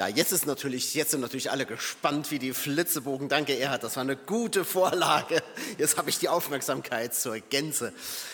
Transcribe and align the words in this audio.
Ja, 0.00 0.08
jetzt 0.08 0.32
ist 0.32 0.46
natürlich, 0.46 0.94
jetzt 0.94 1.10
sind 1.10 1.20
natürlich 1.20 1.50
alle 1.50 1.66
gespannt 1.66 2.30
wie 2.30 2.38
die 2.38 2.54
Flitzebogen. 2.54 3.28
Danke, 3.28 3.58
Erhard, 3.58 3.82
das 3.82 3.96
war 3.96 4.00
eine 4.00 4.16
gute 4.16 4.64
Vorlage. 4.64 5.42
Jetzt 5.76 5.98
habe 5.98 6.08
ich 6.08 6.18
die 6.18 6.30
Aufmerksamkeit 6.30 7.14
zur 7.14 7.38
Gänze. 7.38 7.92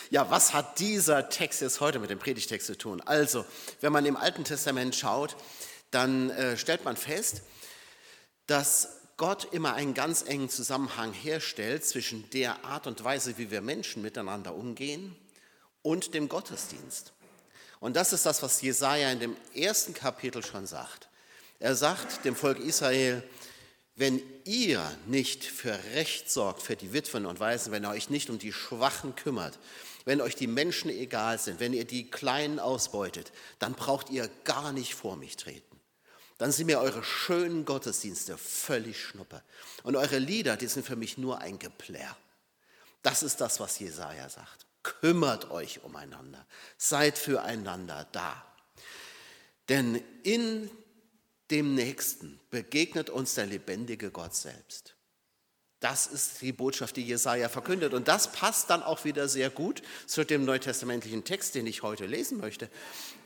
Ja, 0.09 0.31
was 0.31 0.53
hat 0.53 0.79
dieser 0.79 1.27
Text 1.27 1.59
jetzt 1.59 1.81
heute 1.81 1.99
mit 1.99 2.09
dem 2.09 2.19
Predigtext 2.19 2.67
zu 2.67 2.77
tun? 2.77 3.01
Also, 3.01 3.43
wenn 3.81 3.91
man 3.91 4.05
im 4.05 4.15
Alten 4.15 4.45
Testament 4.45 4.95
schaut, 4.95 5.35
dann 5.91 6.29
äh, 6.29 6.55
stellt 6.55 6.85
man 6.85 6.95
fest, 6.95 7.41
dass 8.45 9.01
Gott 9.17 9.49
immer 9.51 9.73
einen 9.73 9.93
ganz 9.93 10.21
engen 10.21 10.49
Zusammenhang 10.49 11.11
herstellt 11.11 11.83
zwischen 11.83 12.29
der 12.29 12.63
Art 12.63 12.87
und 12.87 13.03
Weise, 13.03 13.37
wie 13.37 13.51
wir 13.51 13.59
Menschen 13.59 14.01
miteinander 14.01 14.55
umgehen 14.55 15.17
und 15.81 16.13
dem 16.13 16.29
Gottesdienst. 16.29 17.11
Und 17.81 17.97
das 17.97 18.13
ist 18.13 18.25
das, 18.25 18.41
was 18.41 18.61
Jesaja 18.61 19.11
in 19.11 19.19
dem 19.19 19.35
ersten 19.53 19.93
Kapitel 19.93 20.45
schon 20.45 20.65
sagt. 20.65 21.06
Er 21.59 21.75
sagt 21.75 22.25
dem 22.25 22.35
Volk 22.35 22.59
Israel, 22.59 23.23
wenn 23.95 24.21
ihr 24.45 24.95
nicht 25.07 25.43
für 25.43 25.77
Recht 25.95 26.29
sorgt 26.29 26.61
für 26.61 26.75
die 26.75 26.93
Witwen 26.93 27.25
und 27.25 27.39
Waisen, 27.39 27.71
wenn 27.71 27.83
ihr 27.83 27.89
euch 27.89 28.11
nicht 28.11 28.29
um 28.29 28.37
die 28.37 28.53
Schwachen 28.53 29.15
kümmert, 29.15 29.57
wenn 30.05 30.21
euch 30.21 30.35
die 30.35 30.47
Menschen 30.47 30.91
egal 30.91 31.39
sind, 31.39 31.59
wenn 31.59 31.73
ihr 31.73 31.85
die 31.85 32.09
Kleinen 32.11 32.59
ausbeutet, 32.59 33.31
dann 33.57 33.73
braucht 33.73 34.11
ihr 34.11 34.29
gar 34.43 34.71
nicht 34.71 34.93
vor 34.93 35.17
mich 35.17 35.35
treten. 35.35 35.77
Dann 36.37 36.51
sind 36.51 36.67
mir 36.67 36.79
eure 36.79 37.03
schönen 37.03 37.65
Gottesdienste 37.65 38.37
völlig 38.37 39.01
schnuppe. 39.01 39.41
Und 39.81 39.95
eure 39.95 40.19
Lieder, 40.19 40.55
die 40.55 40.67
sind 40.67 40.85
für 40.85 40.95
mich 40.95 41.17
nur 41.17 41.39
ein 41.39 41.57
Geplär. 41.57 42.15
Das 43.01 43.23
ist 43.23 43.41
das, 43.41 43.59
was 43.59 43.79
Jesaja 43.79 44.29
sagt. 44.29 44.67
Kümmert 44.83 45.49
euch 45.49 45.83
umeinander. 45.83 46.45
Seid 46.77 47.17
füreinander 47.17 48.07
da. 48.11 48.45
Denn 49.67 50.01
in 50.21 50.69
dem 51.51 51.75
Nächsten 51.75 52.39
begegnet 52.49 53.09
uns 53.09 53.35
der 53.35 53.45
lebendige 53.45 54.11
Gott 54.11 54.35
selbst. 54.35 54.97
Das 55.79 56.07
ist 56.07 56.41
die 56.41 56.53
Botschaft, 56.53 56.95
die 56.95 57.05
Jesaja 57.05 57.49
verkündet. 57.49 57.93
Und 57.93 58.07
das 58.07 58.31
passt 58.31 58.71
dann 58.71 58.81
auch 58.81 59.05
wieder 59.05 59.27
sehr 59.27 59.51
gut 59.51 59.83
zu 60.07 60.25
dem 60.25 60.43
neutestamentlichen 60.43 61.23
Text, 61.23 61.53
den 61.53 61.67
ich 61.67 61.83
heute 61.83 62.07
lesen 62.07 62.39
möchte. 62.39 62.67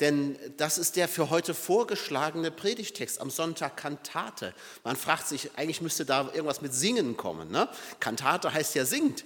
Denn 0.01 0.37
das 0.57 0.77
ist 0.77 0.97
der 0.97 1.07
für 1.07 1.29
heute 1.29 1.53
vorgeschlagene 1.53 2.51
Predigtext 2.51 3.21
am 3.21 3.29
Sonntag 3.29 3.77
Kantate. 3.77 4.53
Man 4.83 4.97
fragt 4.97 5.29
sich, 5.29 5.51
eigentlich 5.55 5.79
müsste 5.79 6.03
da 6.03 6.29
irgendwas 6.33 6.59
mit 6.59 6.73
Singen 6.73 7.15
kommen. 7.15 7.51
Ne? 7.51 7.69
Kantate 8.01 8.51
heißt 8.51 8.75
ja 8.75 8.83
singt. 8.83 9.23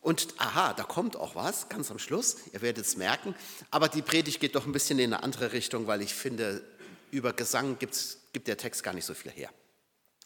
Und 0.00 0.28
aha, 0.38 0.72
da 0.74 0.84
kommt 0.84 1.16
auch 1.16 1.34
was, 1.34 1.68
ganz 1.68 1.90
am 1.90 1.98
Schluss. 1.98 2.36
Ihr 2.52 2.62
werdet 2.62 2.86
es 2.86 2.96
merken. 2.96 3.34
Aber 3.72 3.88
die 3.88 4.02
Predigt 4.02 4.38
geht 4.38 4.54
doch 4.54 4.66
ein 4.66 4.72
bisschen 4.72 5.00
in 5.00 5.12
eine 5.12 5.24
andere 5.24 5.52
Richtung, 5.52 5.88
weil 5.88 6.00
ich 6.00 6.14
finde, 6.14 6.62
über 7.10 7.32
Gesang 7.32 7.76
gibt's, 7.80 8.18
gibt 8.38 8.46
der 8.46 8.56
Text 8.56 8.84
gar 8.84 8.94
nicht 8.94 9.04
so 9.04 9.14
viel 9.14 9.32
her. 9.32 9.50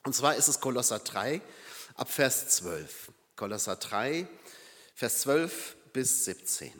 Und 0.04 0.14
zwar 0.14 0.36
ist 0.36 0.46
es 0.46 0.60
Kolosser 0.60 0.98
3 0.98 1.40
ab 1.94 2.10
Vers 2.10 2.50
12. 2.56 3.10
Kolosser 3.36 3.76
3, 3.76 4.26
Vers 4.94 5.20
12 5.22 5.76
bis 5.94 6.26
17. 6.26 6.70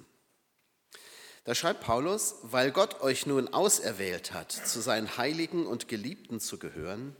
Da 1.44 1.54
schreibt 1.54 1.80
Paulus, 1.80 2.34
weil 2.42 2.70
Gott 2.70 3.00
euch 3.00 3.24
nun 3.24 3.48
auserwählt 3.48 4.34
hat, 4.34 4.52
zu 4.52 4.82
seinen 4.82 5.16
Heiligen 5.16 5.66
und 5.66 5.88
Geliebten 5.88 6.38
zu 6.38 6.58
gehören, 6.58 7.16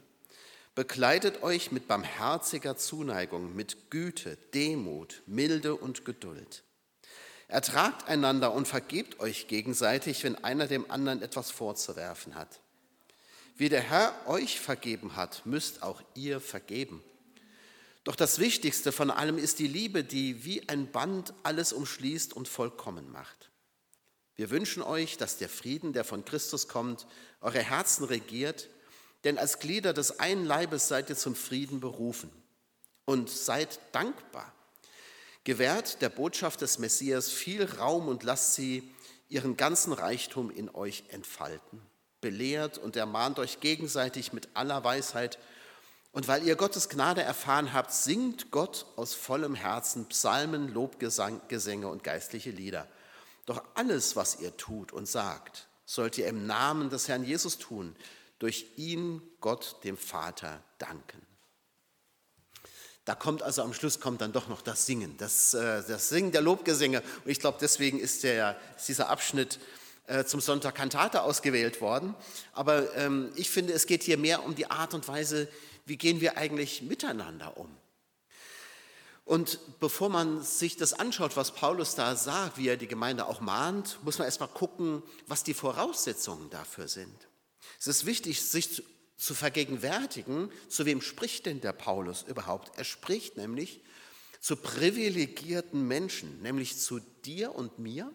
bekleidet 0.75 1.43
euch 1.43 1.73
mit 1.73 1.89
barmherziger 1.89 2.77
Zuneigung, 2.77 3.57
mit 3.57 3.91
Güte, 3.91 4.37
Demut, 4.53 5.23
Milde 5.25 5.75
und 5.75 6.05
Geduld. 6.05 6.65
Ertragt 7.49 8.07
einander 8.09 8.53
und 8.53 8.69
vergebt 8.69 9.21
euch 9.21 9.49
gegenseitig, 9.49 10.23
wenn 10.23 10.45
einer 10.45 10.67
dem 10.67 10.91
anderen 10.91 11.23
etwas 11.23 11.51
vorzuwerfen 11.51 12.35
hat. 12.35 12.61
Wie 13.57 13.69
der 13.69 13.83
Herr 13.83 14.15
euch 14.27 14.61
vergeben 14.61 15.15
hat, 15.15 15.45
müsst 15.45 15.83
auch 15.83 16.03
ihr 16.15 16.41
vergeben. 16.41 17.03
Doch 18.03 18.17
das 18.17 18.39
Wichtigste 18.39 18.93
von 18.93 19.11
allem 19.11 19.39
ist 19.39 19.59
die 19.59 19.69
Liebe, 19.69 20.03
die 20.03 20.45
wie 20.45 20.69
ein 20.69 20.91
Band 20.91 21.35
alles 21.43 21.73
umschließt 21.73 22.33
und 22.33 22.49
vollkommen 22.49 23.13
macht. 23.13 23.51
Wir 24.35 24.51
wünschen 24.51 24.83
euch, 24.83 25.19
dass 25.19 25.37
der 25.37 25.51
Frieden, 25.51 25.93
der 25.93 26.05
von 26.05 26.25
Christus 26.25 26.67
kommt, 26.67 27.07
eure 27.41 27.61
Herzen 27.61 28.05
regiert, 28.05 28.69
denn 29.25 29.39
als 29.39 29.59
Glieder 29.59 29.93
des 29.93 30.19
einen 30.19 30.47
Leibes 30.47 30.89
seid 30.89 31.11
ihr 31.11 31.17
zum 31.17 31.37
Frieden 31.37 31.81
berufen. 31.81 32.31
Und 33.05 33.29
seid 33.29 33.81
dankbar. 33.93 34.53
Gewährt 35.45 36.01
der 36.03 36.09
Botschaft 36.09 36.61
des 36.61 36.79
Messias 36.79 37.31
viel 37.31 37.65
Raum 37.65 38.09
und 38.09 38.23
lasst 38.23 38.55
sie 38.55 38.95
ihren 39.29 39.57
ganzen 39.57 39.93
Reichtum 39.93 40.51
in 40.51 40.73
euch 40.73 41.05
entfalten 41.09 41.83
belehrt 42.23 42.79
und 42.79 42.97
ermahnt 42.97 43.39
euch 43.39 43.61
gegenseitig 43.61 44.33
mit 44.33 44.49
aller 44.55 44.83
Weisheit. 44.83 45.39
Und 46.13 46.29
weil 46.29 46.43
ihr 46.45 46.57
Gottes 46.57 46.89
Gnade 46.89 47.23
erfahren 47.23 47.75
habt, 47.75 47.93
singt 47.93 48.51
Gott 48.51 48.87
aus 48.97 49.13
vollem 49.13 49.55
Herzen 49.55 50.07
Psalmen, 50.07 50.73
Lobgesänge 50.73 51.89
und 51.89 52.03
geistliche 52.03 52.51
Lieder. 52.51 52.89
Doch 53.45 53.63
alles, 53.75 54.17
was 54.17 54.41
ihr 54.41 54.57
tut 54.57 54.93
und 54.93 55.07
sagt, 55.07 55.69
sollt 55.85 56.17
ihr 56.17 56.29
im 56.29 56.47
Namen 56.47 56.89
des 56.89 57.09
Herrn 57.09 57.25
Jesus 57.25 57.59
tun, 57.59 57.95
durch 58.39 58.67
ihn 58.77 59.21
Gott 59.41 59.77
dem 59.85 59.97
Vater 59.97 60.63
danken. 60.79 61.21
Da 63.05 63.17
kommt 63.17 63.43
also 63.43 63.63
am 63.63 63.75
Schluss 63.75 63.99
kommt 63.99 64.21
dann 64.21 64.33
doch 64.33 64.49
noch 64.49 64.63
das 64.63 64.87
Singen, 64.87 65.17
das, 65.19 65.55
äh, 65.55 65.83
das 65.83 66.09
Singen 66.09 66.31
der 66.31 66.41
Lobgesänge. 66.41 67.03
Und 67.25 67.31
ich 67.31 67.41
glaube, 67.41 67.59
deswegen 67.61 67.99
ist, 67.99 68.23
der, 68.23 68.57
ist 68.77 68.89
dieser 68.89 69.09
Abschnitt 69.09 69.59
zum 70.27 70.41
Sonntag 70.41 70.75
Kantate 70.75 71.23
ausgewählt 71.23 71.81
worden. 71.81 72.15
Aber 72.53 72.95
ähm, 72.97 73.31
ich 73.37 73.51
finde, 73.51 73.73
es 73.73 73.87
geht 73.87 74.03
hier 74.03 74.19
mehr 74.19 74.45
um 74.45 74.55
die 74.55 74.71
Art 74.71 74.95
und 74.95 75.07
Weise, 75.09 75.49
wie 75.87 75.97
gehen 75.97 76.21
wir 76.21 76.37
eigentlich 76.37 76.83
miteinander 76.83 77.57
um. 77.57 77.69
Und 79.25 79.59
bevor 79.79 80.09
man 80.09 80.43
sich 80.43 80.77
das 80.77 80.93
anschaut, 80.93 81.37
was 81.37 81.53
Paulus 81.53 81.95
da 81.95 82.17
sagt, 82.17 82.59
wie 82.59 82.69
er 82.69 82.77
die 82.77 82.89
Gemeinde 82.89 83.27
auch 83.27 83.41
mahnt, 83.41 83.99
muss 84.03 84.19
man 84.19 84.27
erstmal 84.27 84.49
gucken, 84.49 85.03
was 85.27 85.45
die 85.45 85.55
Voraussetzungen 85.55 86.51
dafür 86.51 86.89
sind. 86.89 87.29
Es 87.79 87.87
ist 87.87 88.05
wichtig, 88.05 88.43
sich 88.43 88.83
zu 89.17 89.35
vergegenwärtigen, 89.35 90.51
zu 90.69 90.85
wem 90.85 91.01
spricht 91.01 91.47
denn 91.47 91.61
der 91.61 91.73
Paulus 91.73 92.23
überhaupt? 92.23 92.77
Er 92.77 92.85
spricht 92.85 93.37
nämlich 93.37 93.81
zu 94.41 94.57
privilegierten 94.57 95.87
Menschen, 95.87 96.43
nämlich 96.43 96.79
zu 96.79 96.99
dir 97.25 97.55
und 97.55 97.79
mir 97.79 98.13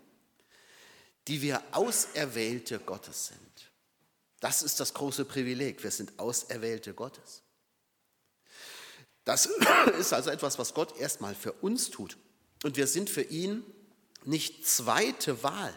die 1.27 1.41
wir 1.41 1.61
Auserwählte 1.71 2.79
Gottes 2.79 3.27
sind. 3.27 3.71
Das 4.39 4.63
ist 4.63 4.79
das 4.79 4.93
große 4.93 5.25
Privileg. 5.25 5.83
Wir 5.83 5.91
sind 5.91 6.17
Auserwählte 6.19 6.93
Gottes. 6.93 7.41
Das 9.25 9.49
ist 9.99 10.13
also 10.13 10.29
etwas, 10.29 10.57
was 10.57 10.73
Gott 10.73 10.97
erstmal 10.99 11.35
für 11.35 11.51
uns 11.51 11.89
tut. 11.89 12.17
Und 12.63 12.77
wir 12.77 12.88
sind 12.88 13.09
für 13.09 13.23
ihn 13.23 13.63
nicht 14.23 14.67
zweite 14.67 15.43
Wahl. 15.43 15.73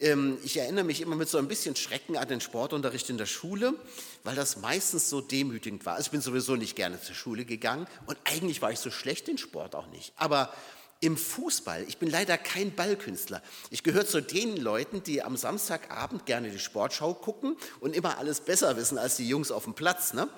Ähm, 0.00 0.38
ich 0.44 0.56
erinnere 0.56 0.84
mich 0.84 1.00
immer 1.00 1.16
mit 1.16 1.28
so 1.28 1.38
ein 1.38 1.48
bisschen 1.48 1.74
Schrecken 1.76 2.16
an 2.16 2.28
den 2.28 2.40
Sportunterricht 2.40 3.10
in 3.10 3.18
der 3.18 3.26
Schule, 3.26 3.74
weil 4.22 4.36
das 4.36 4.56
meistens 4.56 5.10
so 5.10 5.20
demütigend 5.20 5.84
war. 5.86 5.94
Also 5.94 6.06
ich 6.06 6.12
bin 6.12 6.20
sowieso 6.20 6.56
nicht 6.56 6.76
gerne 6.76 7.00
zur 7.00 7.14
Schule 7.14 7.44
gegangen 7.44 7.86
und 8.06 8.16
eigentlich 8.24 8.62
war 8.62 8.70
ich 8.70 8.78
so 8.78 8.90
schlecht 8.90 9.28
in 9.28 9.38
Sport 9.38 9.74
auch 9.74 9.88
nicht. 9.88 10.12
Aber 10.16 10.54
im 11.00 11.16
Fußball, 11.16 11.84
ich 11.86 11.98
bin 11.98 12.10
leider 12.10 12.36
kein 12.36 12.74
Ballkünstler. 12.74 13.40
Ich 13.70 13.84
gehöre 13.84 14.04
zu 14.04 14.20
den 14.20 14.56
Leuten, 14.56 15.02
die 15.04 15.22
am 15.22 15.36
Samstagabend 15.36 16.26
gerne 16.26 16.50
die 16.50 16.58
Sportschau 16.58 17.14
gucken 17.14 17.56
und 17.78 17.94
immer 17.94 18.18
alles 18.18 18.40
besser 18.40 18.76
wissen 18.76 18.98
als 18.98 19.16
die 19.16 19.28
Jungs 19.28 19.52
auf 19.52 19.64
dem 19.64 19.74
Platz. 19.74 20.12
Ne? 20.12 20.28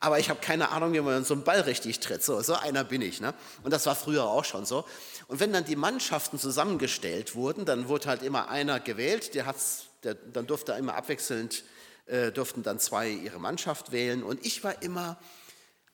Aber 0.00 0.18
ich 0.18 0.28
habe 0.28 0.40
keine 0.40 0.70
Ahnung, 0.70 0.92
wie 0.92 1.00
man 1.00 1.24
so 1.24 1.34
einen 1.34 1.44
Ball 1.44 1.60
richtig 1.60 2.00
tritt. 2.00 2.24
So, 2.24 2.40
so 2.42 2.54
einer 2.54 2.82
bin 2.82 3.00
ich. 3.00 3.20
Ne? 3.20 3.32
Und 3.62 3.72
das 3.72 3.86
war 3.86 3.94
früher 3.94 4.24
auch 4.24 4.44
schon 4.44 4.66
so. 4.66 4.84
Und 5.28 5.38
wenn 5.38 5.52
dann 5.52 5.64
die 5.64 5.76
Mannschaften 5.76 6.38
zusammengestellt 6.38 7.36
wurden, 7.36 7.64
dann 7.64 7.88
wurde 7.88 8.08
halt 8.08 8.22
immer 8.22 8.48
einer 8.48 8.80
gewählt, 8.80 9.34
der 9.34 9.46
hat's, 9.46 9.86
der, 10.02 10.14
dann 10.14 10.48
durfte 10.48 10.72
immer 10.72 10.96
abwechselnd, 10.96 11.62
äh, 12.06 12.32
durften 12.32 12.64
dann 12.64 12.80
zwei 12.80 13.08
ihre 13.08 13.38
Mannschaft 13.38 13.92
wählen. 13.92 14.24
Und 14.24 14.44
ich 14.44 14.64
war 14.64 14.82
immer 14.82 15.16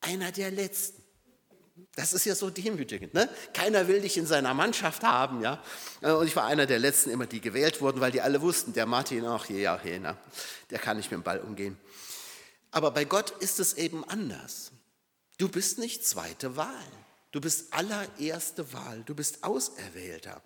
einer 0.00 0.32
der 0.32 0.50
Letzten. 0.50 1.03
Das 1.96 2.12
ist 2.12 2.24
ja 2.24 2.34
so 2.34 2.50
demütigend. 2.50 3.14
Ne? 3.14 3.28
Keiner 3.52 3.88
will 3.88 4.00
dich 4.00 4.16
in 4.16 4.26
seiner 4.26 4.54
Mannschaft 4.54 5.02
haben. 5.02 5.40
ja. 5.42 5.62
Äh, 6.00 6.12
und 6.12 6.26
ich 6.26 6.36
war 6.36 6.44
einer 6.46 6.66
der 6.66 6.78
Letzten 6.78 7.10
immer, 7.10 7.26
die 7.26 7.40
gewählt 7.40 7.80
wurden, 7.80 8.00
weil 8.00 8.12
die 8.12 8.20
alle 8.20 8.42
wussten, 8.42 8.72
der 8.72 8.86
Martin, 8.86 9.24
ach 9.24 9.46
je, 9.46 9.66
ach 9.66 9.84
je, 9.84 9.98
na, 9.98 10.16
der 10.70 10.78
kann 10.78 10.96
nicht 10.96 11.10
mit 11.10 11.20
dem 11.20 11.24
Ball 11.24 11.40
umgehen. 11.40 11.76
Aber 12.70 12.90
bei 12.90 13.04
Gott 13.04 13.30
ist 13.30 13.58
es 13.58 13.74
eben 13.74 14.04
anders. 14.08 14.70
Du 15.38 15.48
bist 15.48 15.78
nicht 15.78 16.06
zweite 16.06 16.56
Wahl. 16.56 16.68
Du 17.32 17.40
bist 17.40 17.72
allererste 17.72 18.72
Wahl. 18.72 19.02
Du 19.04 19.16
bist 19.16 19.42
Auserwählter. 19.42 20.40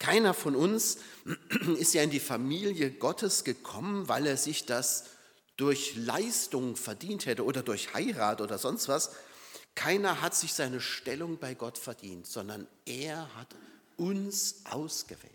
Keiner 0.00 0.34
von 0.34 0.56
uns 0.56 0.98
ist 1.78 1.94
ja 1.94 2.02
in 2.02 2.10
die 2.10 2.20
Familie 2.20 2.90
Gottes 2.90 3.44
gekommen, 3.44 4.08
weil 4.08 4.26
er 4.26 4.36
sich 4.36 4.66
das 4.66 5.04
durch 5.56 5.94
Leistung 5.94 6.74
verdient 6.74 7.26
hätte 7.26 7.44
oder 7.44 7.62
durch 7.62 7.94
Heirat 7.94 8.40
oder 8.40 8.58
sonst 8.58 8.88
was, 8.88 9.10
keiner 9.74 10.20
hat 10.20 10.34
sich 10.34 10.52
seine 10.52 10.80
Stellung 10.80 11.38
bei 11.38 11.54
Gott 11.54 11.78
verdient, 11.78 12.26
sondern 12.26 12.66
er 12.84 13.34
hat 13.36 13.54
uns 13.96 14.62
ausgewählt. 14.64 15.34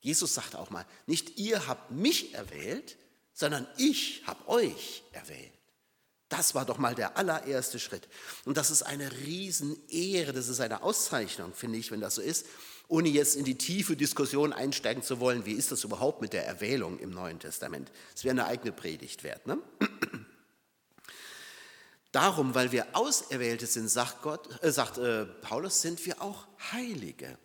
Jesus 0.00 0.34
sagt 0.34 0.54
auch 0.56 0.70
mal, 0.70 0.86
nicht 1.06 1.38
ihr 1.38 1.66
habt 1.66 1.90
mich 1.90 2.34
erwählt, 2.34 2.96
sondern 3.32 3.66
ich 3.76 4.22
habe 4.26 4.48
euch 4.48 5.02
erwählt. 5.12 5.52
Das 6.28 6.54
war 6.54 6.66
doch 6.66 6.78
mal 6.78 6.94
der 6.94 7.16
allererste 7.16 7.78
Schritt. 7.78 8.08
Und 8.44 8.56
das 8.56 8.70
ist 8.70 8.82
eine 8.82 9.10
Riesenehre, 9.10 10.32
das 10.32 10.48
ist 10.48 10.60
eine 10.60 10.82
Auszeichnung, 10.82 11.54
finde 11.54 11.78
ich, 11.78 11.90
wenn 11.90 12.00
das 12.00 12.16
so 12.16 12.22
ist, 12.22 12.46
ohne 12.86 13.08
jetzt 13.08 13.36
in 13.36 13.44
die 13.44 13.56
tiefe 13.56 13.96
Diskussion 13.96 14.52
einsteigen 14.52 15.02
zu 15.02 15.20
wollen, 15.20 15.46
wie 15.46 15.52
ist 15.52 15.72
das 15.72 15.84
überhaupt 15.84 16.20
mit 16.20 16.32
der 16.32 16.46
Erwählung 16.46 16.98
im 16.98 17.10
Neuen 17.10 17.38
Testament. 17.38 17.90
Das 18.14 18.24
wäre 18.24 18.32
eine 18.32 18.46
eigene 18.46 18.72
Predigt 18.72 19.24
wert. 19.24 19.46
Ne? 19.46 19.58
Darum, 22.12 22.54
weil 22.54 22.72
wir 22.72 22.86
Auserwählte 22.94 23.66
sind, 23.66 23.88
sagt, 23.88 24.22
Gott, 24.22 24.62
äh, 24.62 24.72
sagt 24.72 24.98
äh, 24.98 25.26
Paulus, 25.26 25.82
sind 25.82 26.04
wir 26.06 26.22
auch 26.22 26.46
Heilige. 26.72 27.38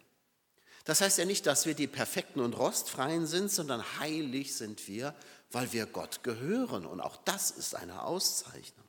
Das 0.85 1.01
heißt 1.01 1.17
ja 1.17 1.25
nicht, 1.25 1.45
dass 1.45 1.65
wir 1.65 1.75
die 1.75 1.87
Perfekten 1.87 2.39
und 2.39 2.53
Rostfreien 2.53 3.25
sind, 3.25 3.51
sondern 3.51 3.83
heilig 3.99 4.55
sind 4.55 4.87
wir, 4.87 5.15
weil 5.51 5.71
wir 5.71 5.85
Gott 5.85 6.23
gehören. 6.23 6.85
Und 6.85 6.99
auch 6.99 7.17
das 7.17 7.51
ist 7.51 7.75
eine 7.75 8.03
Auszeichnung. 8.03 8.87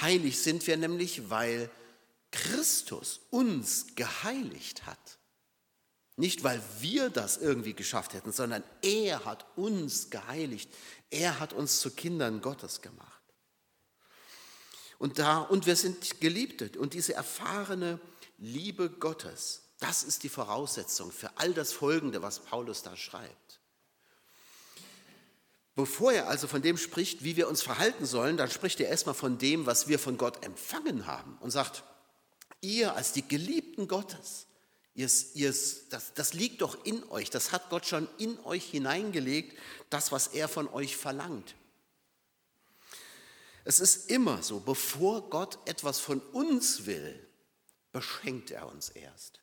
Heilig 0.00 0.40
sind 0.40 0.66
wir 0.66 0.76
nämlich, 0.76 1.30
weil 1.30 1.70
Christus 2.30 3.20
uns 3.30 3.94
geheiligt 3.94 4.86
hat. 4.86 5.18
Nicht, 6.16 6.44
weil 6.44 6.60
wir 6.80 7.10
das 7.10 7.38
irgendwie 7.38 7.74
geschafft 7.74 8.14
hätten, 8.14 8.32
sondern 8.32 8.62
er 8.82 9.24
hat 9.24 9.46
uns 9.56 10.10
geheiligt. 10.10 10.72
Er 11.10 11.40
hat 11.40 11.52
uns 11.52 11.80
zu 11.80 11.90
Kindern 11.90 12.40
Gottes 12.40 12.80
gemacht. 12.82 13.13
Und, 14.98 15.18
da, 15.18 15.38
und 15.38 15.66
wir 15.66 15.76
sind 15.76 16.20
Geliebte. 16.20 16.70
Und 16.78 16.94
diese 16.94 17.14
erfahrene 17.14 18.00
Liebe 18.38 18.90
Gottes, 18.90 19.62
das 19.80 20.02
ist 20.02 20.22
die 20.22 20.28
Voraussetzung 20.28 21.12
für 21.12 21.30
all 21.36 21.52
das 21.52 21.72
Folgende, 21.72 22.22
was 22.22 22.38
Paulus 22.38 22.82
da 22.82 22.96
schreibt. 22.96 23.60
Bevor 25.76 26.12
er 26.12 26.28
also 26.28 26.46
von 26.46 26.62
dem 26.62 26.78
spricht, 26.78 27.24
wie 27.24 27.36
wir 27.36 27.48
uns 27.48 27.62
verhalten 27.62 28.06
sollen, 28.06 28.36
dann 28.36 28.50
spricht 28.50 28.78
er 28.80 28.88
erstmal 28.88 29.14
von 29.14 29.38
dem, 29.38 29.66
was 29.66 29.88
wir 29.88 29.98
von 29.98 30.16
Gott 30.16 30.44
empfangen 30.44 31.06
haben 31.06 31.36
und 31.40 31.50
sagt, 31.50 31.82
ihr 32.60 32.94
als 32.94 33.12
die 33.12 33.26
Geliebten 33.26 33.88
Gottes, 33.88 34.46
ihr, 34.94 35.10
ihr, 35.34 35.52
das, 35.90 36.14
das 36.14 36.32
liegt 36.32 36.62
doch 36.62 36.84
in 36.84 37.02
euch, 37.10 37.28
das 37.28 37.50
hat 37.50 37.70
Gott 37.70 37.86
schon 37.86 38.08
in 38.18 38.38
euch 38.40 38.64
hineingelegt, 38.64 39.58
das, 39.90 40.12
was 40.12 40.28
er 40.28 40.48
von 40.48 40.68
euch 40.68 40.96
verlangt. 40.96 41.56
Es 43.64 43.80
ist 43.80 44.10
immer 44.10 44.42
so, 44.42 44.60
bevor 44.60 45.30
Gott 45.30 45.58
etwas 45.66 45.98
von 45.98 46.20
uns 46.20 46.86
will, 46.86 47.26
beschenkt 47.92 48.50
er 48.50 48.70
uns 48.70 48.90
erst. 48.90 49.40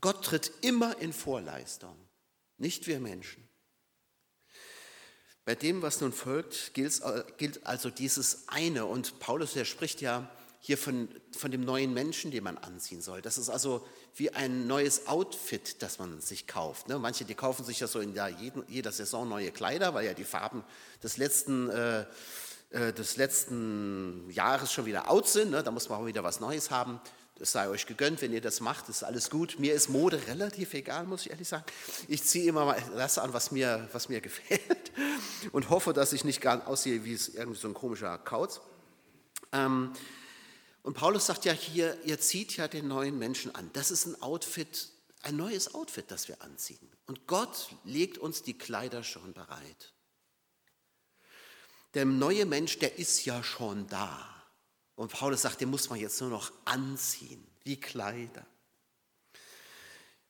Gott 0.00 0.24
tritt 0.24 0.52
immer 0.62 0.98
in 0.98 1.12
Vorleistung, 1.12 1.96
nicht 2.56 2.86
wir 2.86 3.00
Menschen. 3.00 3.48
Bei 5.44 5.54
dem, 5.54 5.82
was 5.82 6.00
nun 6.00 6.12
folgt, 6.12 6.74
gilt 6.74 7.66
also 7.66 7.90
dieses 7.90 8.48
eine. 8.48 8.84
Und 8.84 9.18
Paulus, 9.18 9.54
der 9.54 9.64
spricht 9.64 10.00
ja 10.02 10.30
hier 10.60 10.76
von, 10.76 11.08
von 11.36 11.50
dem 11.50 11.62
neuen 11.62 11.94
Menschen, 11.94 12.30
den 12.30 12.44
man 12.44 12.58
anziehen 12.58 13.00
soll. 13.00 13.22
Das 13.22 13.38
ist 13.38 13.48
also 13.48 13.86
wie 14.18 14.30
ein 14.30 14.66
neues 14.66 15.06
Outfit, 15.06 15.82
das 15.82 15.98
man 15.98 16.20
sich 16.20 16.46
kauft. 16.46 16.88
Ne? 16.88 16.98
Manche, 16.98 17.24
die 17.24 17.34
kaufen 17.34 17.64
sich 17.64 17.80
ja 17.80 17.86
so 17.86 18.00
in 18.00 18.14
der, 18.14 18.28
jeden, 18.28 18.64
jeder 18.68 18.90
Saison 18.90 19.28
neue 19.28 19.52
Kleider, 19.52 19.94
weil 19.94 20.06
ja 20.06 20.14
die 20.14 20.24
Farben 20.24 20.64
des 21.02 21.16
letzten, 21.16 21.70
äh, 21.70 22.04
äh, 22.70 22.92
des 22.92 23.16
letzten 23.16 24.28
Jahres 24.30 24.72
schon 24.72 24.86
wieder 24.86 25.08
out 25.10 25.28
sind. 25.28 25.52
Ne? 25.52 25.62
Da 25.62 25.70
muss 25.70 25.88
man 25.88 26.00
auch 26.00 26.06
wieder 26.06 26.24
was 26.24 26.40
Neues 26.40 26.70
haben. 26.70 27.00
Es 27.40 27.52
sei 27.52 27.68
euch 27.68 27.86
gegönnt, 27.86 28.20
wenn 28.20 28.32
ihr 28.32 28.40
das 28.40 28.60
macht, 28.60 28.88
ist 28.88 29.04
alles 29.04 29.30
gut. 29.30 29.60
Mir 29.60 29.72
ist 29.72 29.88
Mode 29.88 30.20
relativ 30.26 30.74
egal, 30.74 31.04
muss 31.04 31.22
ich 31.22 31.30
ehrlich 31.30 31.46
sagen. 31.46 31.64
Ich 32.08 32.24
ziehe 32.24 32.48
immer 32.48 32.64
mal 32.64 32.82
das 32.96 33.18
an, 33.18 33.32
was 33.32 33.52
mir, 33.52 33.88
was 33.92 34.08
mir 34.08 34.20
gefällt 34.22 34.90
und 35.52 35.70
hoffe, 35.70 35.92
dass 35.92 36.12
ich 36.12 36.24
nicht 36.24 36.40
gar 36.40 36.66
aussehe 36.66 37.04
wie 37.04 37.12
irgendwie 37.34 37.58
so 37.58 37.68
ein 37.68 37.74
komischer 37.74 38.18
Kauz. 38.18 38.60
Ähm, 39.52 39.92
und 40.82 40.94
Paulus 40.94 41.26
sagt 41.26 41.44
ja 41.44 41.52
hier, 41.52 41.98
ihr 42.04 42.18
zieht 42.20 42.56
ja 42.56 42.68
den 42.68 42.88
neuen 42.88 43.18
Menschen 43.18 43.54
an. 43.54 43.70
Das 43.72 43.90
ist 43.90 44.06
ein 44.06 44.20
Outfit, 44.22 44.88
ein 45.22 45.36
neues 45.36 45.74
Outfit, 45.74 46.10
das 46.10 46.28
wir 46.28 46.40
anziehen. 46.42 46.90
Und 47.06 47.26
Gott 47.26 47.74
legt 47.84 48.18
uns 48.18 48.42
die 48.42 48.56
Kleider 48.56 49.02
schon 49.02 49.32
bereit. 49.32 49.92
Der 51.94 52.04
neue 52.04 52.46
Mensch, 52.46 52.78
der 52.78 52.98
ist 52.98 53.24
ja 53.24 53.42
schon 53.42 53.86
da. 53.88 54.34
Und 54.94 55.12
Paulus 55.12 55.42
sagt, 55.42 55.60
den 55.60 55.70
muss 55.70 55.90
man 55.90 55.98
jetzt 55.98 56.20
nur 56.20 56.30
noch 56.30 56.52
anziehen, 56.64 57.46
wie 57.64 57.78
Kleider. 57.78 58.46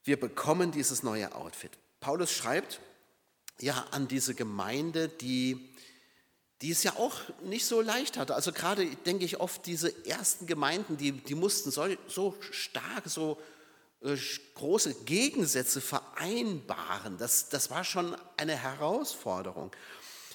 Wir 0.04 0.18
bekommen 0.18 0.72
dieses 0.72 1.02
neue 1.02 1.34
Outfit. 1.34 1.72
Paulus 2.00 2.32
schreibt 2.32 2.80
ja 3.60 3.86
an 3.90 4.08
diese 4.08 4.34
Gemeinde, 4.34 5.08
die 5.08 5.74
die 6.62 6.70
es 6.72 6.82
ja 6.82 6.96
auch 6.96 7.14
nicht 7.44 7.66
so 7.66 7.80
leicht 7.80 8.16
hatte. 8.16 8.34
Also 8.34 8.52
gerade 8.52 8.86
denke 8.86 9.24
ich 9.24 9.40
oft, 9.40 9.64
diese 9.66 10.06
ersten 10.06 10.46
Gemeinden, 10.46 10.96
die, 10.96 11.12
die 11.12 11.34
mussten 11.34 11.70
so, 11.70 11.86
so 12.08 12.34
stark, 12.50 13.04
so 13.06 13.38
äh, 14.02 14.16
große 14.54 14.94
Gegensätze 15.04 15.80
vereinbaren. 15.80 17.16
Das, 17.18 17.48
das 17.48 17.70
war 17.70 17.84
schon 17.84 18.16
eine 18.36 18.56
Herausforderung. 18.56 19.70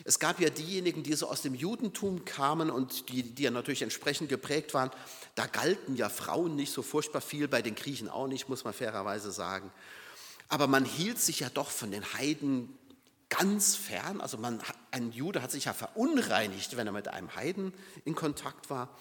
Es 0.05 0.17
gab 0.17 0.39
ja 0.39 0.49
diejenigen, 0.49 1.03
die 1.03 1.13
so 1.13 1.27
aus 1.27 1.41
dem 1.41 1.53
Judentum 1.53 2.25
kamen 2.25 2.69
und 2.69 3.09
die, 3.09 3.23
die 3.23 3.43
ja 3.43 3.51
natürlich 3.51 3.83
entsprechend 3.83 4.27
geprägt 4.27 4.73
waren. 4.73 4.91
Da 5.35 5.45
galten 5.45 5.95
ja 5.95 6.09
Frauen 6.09 6.55
nicht 6.55 6.73
so 6.73 6.81
furchtbar 6.81 7.21
viel, 7.21 7.47
bei 7.47 7.61
den 7.61 7.75
Griechen 7.75 8.09
auch 8.09 8.27
nicht, 8.27 8.49
muss 8.49 8.63
man 8.63 8.73
fairerweise 8.73 9.31
sagen. 9.31 9.71
Aber 10.49 10.67
man 10.67 10.85
hielt 10.85 11.19
sich 11.19 11.41
ja 11.41 11.49
doch 11.49 11.69
von 11.69 11.91
den 11.91 12.03
Heiden 12.13 12.77
ganz 13.37 13.75
fern. 13.75 14.21
Also 14.21 14.37
man, 14.37 14.59
ein 14.91 15.11
Jude 15.11 15.41
hat 15.41 15.51
sich 15.51 15.65
ja 15.65 15.73
verunreinigt, 15.73 16.77
wenn 16.77 16.87
er 16.87 16.93
mit 16.93 17.07
einem 17.07 17.35
Heiden 17.35 17.73
in 18.05 18.15
Kontakt 18.15 18.69
war. 18.69 18.95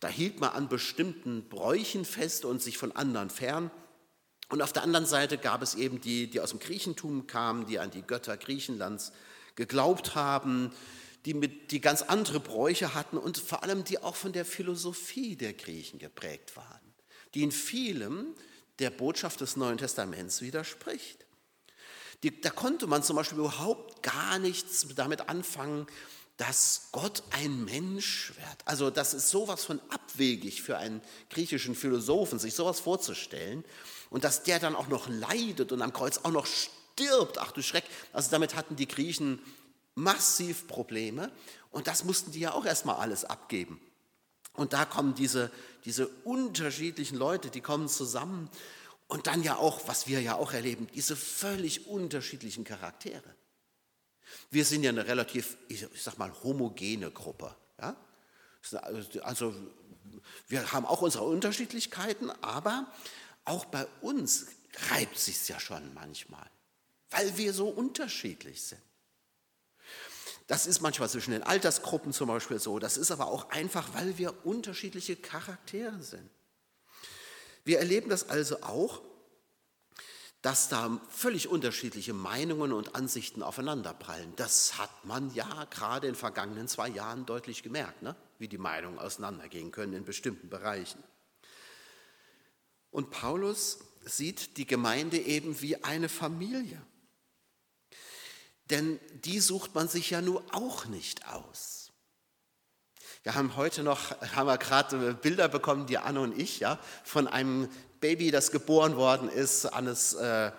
Da 0.00 0.08
hielt 0.08 0.40
man 0.40 0.50
an 0.50 0.68
bestimmten 0.68 1.48
Bräuchen 1.48 2.04
fest 2.04 2.44
und 2.44 2.62
sich 2.62 2.78
von 2.78 2.92
anderen 2.92 3.30
fern. 3.30 3.70
Und 4.48 4.62
auf 4.62 4.72
der 4.72 4.82
anderen 4.82 5.06
Seite 5.06 5.38
gab 5.38 5.62
es 5.62 5.74
eben 5.74 6.00
die, 6.00 6.28
die 6.28 6.40
aus 6.40 6.50
dem 6.50 6.58
Griechentum 6.58 7.26
kamen, 7.26 7.66
die 7.66 7.78
an 7.78 7.90
die 7.90 8.02
Götter 8.02 8.36
Griechenlands 8.36 9.12
geglaubt 9.56 10.14
haben, 10.14 10.72
die, 11.24 11.34
mit, 11.34 11.72
die 11.72 11.80
ganz 11.80 12.02
andere 12.02 12.38
Bräuche 12.38 12.94
hatten 12.94 13.16
und 13.16 13.38
vor 13.38 13.62
allem 13.62 13.84
die 13.84 14.02
auch 14.02 14.14
von 14.14 14.32
der 14.32 14.44
Philosophie 14.44 15.34
der 15.34 15.54
Griechen 15.54 15.98
geprägt 15.98 16.56
waren, 16.56 16.94
die 17.34 17.42
in 17.42 17.50
vielem 17.50 18.34
der 18.78 18.90
Botschaft 18.90 19.40
des 19.40 19.56
Neuen 19.56 19.78
Testaments 19.78 20.40
widerspricht. 20.40 21.25
Die, 22.22 22.40
da 22.40 22.50
konnte 22.50 22.86
man 22.86 23.02
zum 23.02 23.16
Beispiel 23.16 23.38
überhaupt 23.38 24.02
gar 24.02 24.38
nichts 24.38 24.86
damit 24.94 25.28
anfangen, 25.28 25.86
dass 26.36 26.88
Gott 26.92 27.22
ein 27.30 27.64
Mensch 27.64 28.32
wird. 28.36 28.58
Also 28.66 28.90
das 28.90 29.14
ist 29.14 29.30
sowas 29.30 29.64
von 29.64 29.80
abwegig 29.88 30.62
für 30.62 30.76
einen 30.76 31.00
griechischen 31.30 31.74
Philosophen, 31.74 32.38
sich 32.38 32.54
sowas 32.54 32.80
vorzustellen. 32.80 33.64
Und 34.10 34.24
dass 34.24 34.42
der 34.42 34.58
dann 34.58 34.76
auch 34.76 34.88
noch 34.88 35.08
leidet 35.08 35.72
und 35.72 35.82
am 35.82 35.92
Kreuz 35.92 36.18
auch 36.18 36.30
noch 36.30 36.46
stirbt. 36.46 37.38
Ach 37.38 37.52
du 37.52 37.62
Schreck. 37.62 37.84
Also 38.12 38.30
damit 38.30 38.54
hatten 38.54 38.76
die 38.76 38.88
Griechen 38.88 39.40
massiv 39.94 40.68
Probleme. 40.68 41.32
Und 41.70 41.86
das 41.86 42.04
mussten 42.04 42.32
die 42.32 42.40
ja 42.40 42.52
auch 42.52 42.66
erstmal 42.66 42.96
alles 42.96 43.24
abgeben. 43.24 43.80
Und 44.52 44.72
da 44.72 44.84
kommen 44.84 45.14
diese, 45.14 45.50
diese 45.84 46.08
unterschiedlichen 46.24 47.16
Leute, 47.16 47.50
die 47.50 47.60
kommen 47.60 47.88
zusammen 47.88 48.50
und 49.08 49.26
dann 49.26 49.42
ja 49.42 49.56
auch, 49.56 49.86
was 49.88 50.06
wir 50.06 50.20
ja 50.20 50.34
auch 50.34 50.52
erleben, 50.52 50.88
diese 50.94 51.16
völlig 51.16 51.86
unterschiedlichen 51.86 52.64
Charaktere. 52.64 53.34
Wir 54.50 54.64
sind 54.64 54.82
ja 54.82 54.90
eine 54.90 55.06
relativ, 55.06 55.56
ich 55.68 55.86
sag 55.96 56.18
mal, 56.18 56.32
homogene 56.42 57.10
Gruppe. 57.10 57.54
Ja? 57.80 57.96
Also 59.22 59.54
wir 60.48 60.72
haben 60.72 60.86
auch 60.86 61.02
unsere 61.02 61.24
Unterschiedlichkeiten, 61.24 62.30
aber 62.42 62.92
auch 63.44 63.64
bei 63.66 63.86
uns 64.00 64.46
reibt 64.90 65.18
sich 65.18 65.48
ja 65.48 65.60
schon 65.60 65.94
manchmal, 65.94 66.50
weil 67.10 67.36
wir 67.36 67.52
so 67.52 67.68
unterschiedlich 67.68 68.62
sind. 68.62 68.82
Das 70.48 70.66
ist 70.66 70.80
manchmal 70.80 71.08
zwischen 71.08 71.32
den 71.32 71.42
Altersgruppen 71.42 72.12
zum 72.12 72.28
Beispiel 72.28 72.58
so. 72.58 72.78
Das 72.78 72.96
ist 72.96 73.10
aber 73.10 73.26
auch 73.26 73.50
einfach, 73.50 73.94
weil 73.94 74.18
wir 74.18 74.46
unterschiedliche 74.46 75.16
Charaktere 75.16 76.02
sind. 76.02 76.30
Wir 77.66 77.80
erleben 77.80 78.08
das 78.08 78.28
also 78.28 78.62
auch, 78.62 79.02
dass 80.40 80.68
da 80.68 81.00
völlig 81.10 81.48
unterschiedliche 81.48 82.12
Meinungen 82.12 82.72
und 82.72 82.94
Ansichten 82.94 83.42
aufeinanderprallen. 83.42 84.32
Das 84.36 84.78
hat 84.78 85.04
man 85.04 85.34
ja 85.34 85.64
gerade 85.64 86.06
in 86.06 86.12
den 86.12 86.18
vergangenen 86.18 86.68
zwei 86.68 86.88
Jahren 86.88 87.26
deutlich 87.26 87.64
gemerkt, 87.64 88.02
ne? 88.02 88.14
wie 88.38 88.46
die 88.46 88.56
Meinungen 88.56 89.00
auseinandergehen 89.00 89.72
können 89.72 89.94
in 89.94 90.04
bestimmten 90.04 90.48
Bereichen. 90.48 91.02
Und 92.92 93.10
Paulus 93.10 93.80
sieht 94.04 94.58
die 94.58 94.66
Gemeinde 94.68 95.18
eben 95.18 95.60
wie 95.60 95.82
eine 95.82 96.08
Familie. 96.08 96.80
Denn 98.70 99.00
die 99.24 99.40
sucht 99.40 99.74
man 99.74 99.88
sich 99.88 100.10
ja 100.10 100.22
nur 100.22 100.44
auch 100.54 100.86
nicht 100.86 101.26
aus. 101.26 101.85
Wir 103.26 103.34
haben 103.34 103.56
heute 103.56 103.82
noch, 103.82 104.12
haben 104.36 104.46
wir 104.46 104.56
gerade 104.56 105.14
Bilder 105.14 105.48
bekommen, 105.48 105.86
die 105.86 105.98
Anne 105.98 106.20
und 106.20 106.38
ich, 106.38 106.60
ja, 106.60 106.78
von 107.02 107.26
einem 107.26 107.68
Baby, 107.98 108.30
das 108.30 108.52
geboren 108.52 108.94
worden 108.94 109.28
ist, 109.28 109.66
eines 109.66 110.14
äh, 110.14 110.52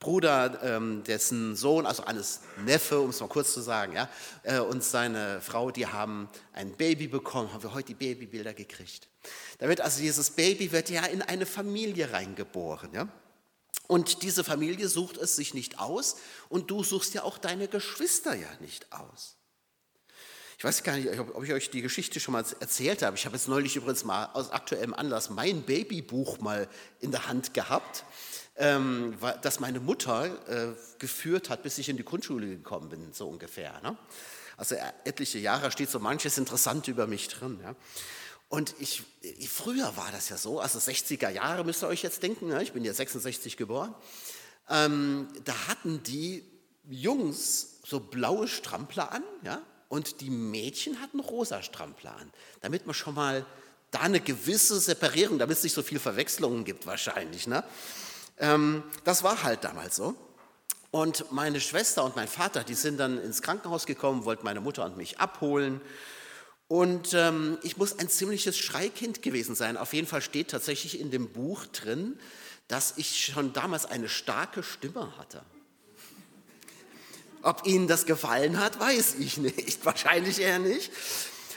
Bruder, 0.00 0.58
ähm, 0.62 1.04
dessen 1.04 1.56
Sohn, 1.56 1.84
also 1.84 2.04
eines 2.04 2.40
Neffe, 2.64 3.00
um 3.00 3.10
es 3.10 3.20
mal 3.20 3.28
kurz 3.28 3.52
zu 3.52 3.60
sagen, 3.60 3.92
ja, 3.92 4.08
äh, 4.44 4.60
und 4.60 4.82
seine 4.82 5.42
Frau, 5.42 5.70
die 5.70 5.88
haben 5.88 6.30
ein 6.54 6.72
Baby 6.72 7.06
bekommen, 7.06 7.52
haben 7.52 7.62
wir 7.62 7.74
heute 7.74 7.88
die 7.88 7.94
Babybilder 7.94 8.54
gekriegt. 8.54 9.08
Da 9.58 9.68
wird 9.68 9.82
also 9.82 10.00
dieses 10.00 10.30
Baby 10.30 10.72
wird 10.72 10.88
ja 10.88 11.04
in 11.04 11.20
eine 11.20 11.44
Familie 11.44 12.14
reingeboren, 12.14 12.94
ja. 12.94 13.08
Und 13.88 14.22
diese 14.22 14.42
Familie 14.42 14.88
sucht 14.88 15.18
es 15.18 15.36
sich 15.36 15.52
nicht 15.52 15.78
aus 15.78 16.16
und 16.48 16.70
du 16.70 16.82
suchst 16.82 17.12
ja 17.12 17.24
auch 17.24 17.36
deine 17.36 17.68
Geschwister 17.68 18.34
ja 18.34 18.48
nicht 18.60 18.90
aus. 18.90 19.35
Ich 20.58 20.64
weiß 20.64 20.82
gar 20.84 20.96
nicht, 20.96 21.06
ob 21.18 21.44
ich 21.44 21.52
euch 21.52 21.68
die 21.68 21.82
Geschichte 21.82 22.18
schon 22.18 22.32
mal 22.32 22.42
erzählt 22.60 23.02
habe. 23.02 23.14
Ich 23.14 23.26
habe 23.26 23.36
jetzt 23.36 23.46
neulich 23.46 23.76
übrigens 23.76 24.04
mal 24.04 24.30
aus 24.32 24.50
aktuellem 24.50 24.94
Anlass 24.94 25.28
mein 25.28 25.62
Babybuch 25.62 26.38
mal 26.38 26.66
in 27.00 27.10
der 27.10 27.28
Hand 27.28 27.52
gehabt, 27.52 28.04
ähm, 28.56 29.18
das 29.42 29.60
meine 29.60 29.80
Mutter 29.80 30.24
äh, 30.48 30.74
geführt 30.98 31.50
hat, 31.50 31.62
bis 31.62 31.76
ich 31.76 31.90
in 31.90 31.98
die 31.98 32.06
Grundschule 32.06 32.46
gekommen 32.46 32.88
bin, 32.88 33.12
so 33.12 33.28
ungefähr. 33.28 33.78
Ne? 33.82 33.98
Also 34.56 34.76
etliche 35.04 35.38
Jahre 35.38 35.70
steht 35.70 35.90
so 35.90 36.00
manches 36.00 36.38
Interessante 36.38 36.90
über 36.90 37.06
mich 37.06 37.28
drin. 37.28 37.60
Und 38.48 38.74
ich, 38.78 39.02
früher 39.46 39.94
war 39.98 40.10
das 40.10 40.30
ja 40.30 40.38
so, 40.38 40.60
also 40.60 40.78
60er 40.78 41.28
Jahre 41.28 41.66
müsst 41.66 41.82
ihr 41.82 41.88
euch 41.88 42.02
jetzt 42.02 42.22
denken, 42.22 42.48
ne? 42.48 42.62
ich 42.62 42.72
bin 42.72 42.82
ja 42.82 42.94
66 42.94 43.58
geboren, 43.58 43.94
ähm, 44.70 45.28
da 45.44 45.52
hatten 45.68 46.02
die 46.02 46.44
Jungs 46.88 47.80
so 47.84 48.00
blaue 48.00 48.48
Strampler 48.48 49.12
an, 49.12 49.22
ja, 49.42 49.60
und 49.88 50.20
die 50.20 50.30
Mädchen 50.30 51.00
hatten 51.00 51.20
rosa 51.20 51.62
Strampler 51.62 52.16
an, 52.16 52.30
damit 52.60 52.86
man 52.86 52.94
schon 52.94 53.14
mal 53.14 53.46
da 53.90 54.00
eine 54.00 54.20
gewisse 54.20 54.80
Separierung, 54.80 55.38
damit 55.38 55.58
es 55.58 55.62
nicht 55.62 55.74
so 55.74 55.82
viel 55.82 55.98
Verwechslungen 55.98 56.64
gibt 56.64 56.86
wahrscheinlich. 56.86 57.46
Ne? 57.46 57.62
Ähm, 58.38 58.82
das 59.04 59.22
war 59.22 59.42
halt 59.42 59.64
damals 59.64 59.96
so. 59.96 60.14
Und 60.90 61.30
meine 61.30 61.60
Schwester 61.60 62.04
und 62.04 62.16
mein 62.16 62.28
Vater, 62.28 62.64
die 62.64 62.74
sind 62.74 62.98
dann 62.98 63.18
ins 63.22 63.42
Krankenhaus 63.42 63.86
gekommen, 63.86 64.24
wollten 64.24 64.44
meine 64.44 64.60
Mutter 64.60 64.84
und 64.84 64.96
mich 64.96 65.20
abholen. 65.20 65.80
Und 66.68 67.14
ähm, 67.14 67.58
ich 67.62 67.76
muss 67.76 67.98
ein 67.98 68.08
ziemliches 68.08 68.58
Schreikind 68.58 69.22
gewesen 69.22 69.54
sein. 69.54 69.76
Auf 69.76 69.92
jeden 69.92 70.06
Fall 70.06 70.22
steht 70.22 70.50
tatsächlich 70.50 70.98
in 70.98 71.10
dem 71.10 71.28
Buch 71.28 71.66
drin, 71.66 72.18
dass 72.66 72.94
ich 72.96 73.24
schon 73.24 73.52
damals 73.52 73.86
eine 73.86 74.08
starke 74.08 74.62
Stimme 74.62 75.16
hatte. 75.18 75.42
Ob 77.46 77.64
Ihnen 77.64 77.86
das 77.86 78.06
gefallen 78.06 78.58
hat, 78.58 78.80
weiß 78.80 79.14
ich 79.20 79.36
nicht. 79.38 79.84
Wahrscheinlich 79.86 80.40
eher 80.40 80.58
nicht. 80.58 80.90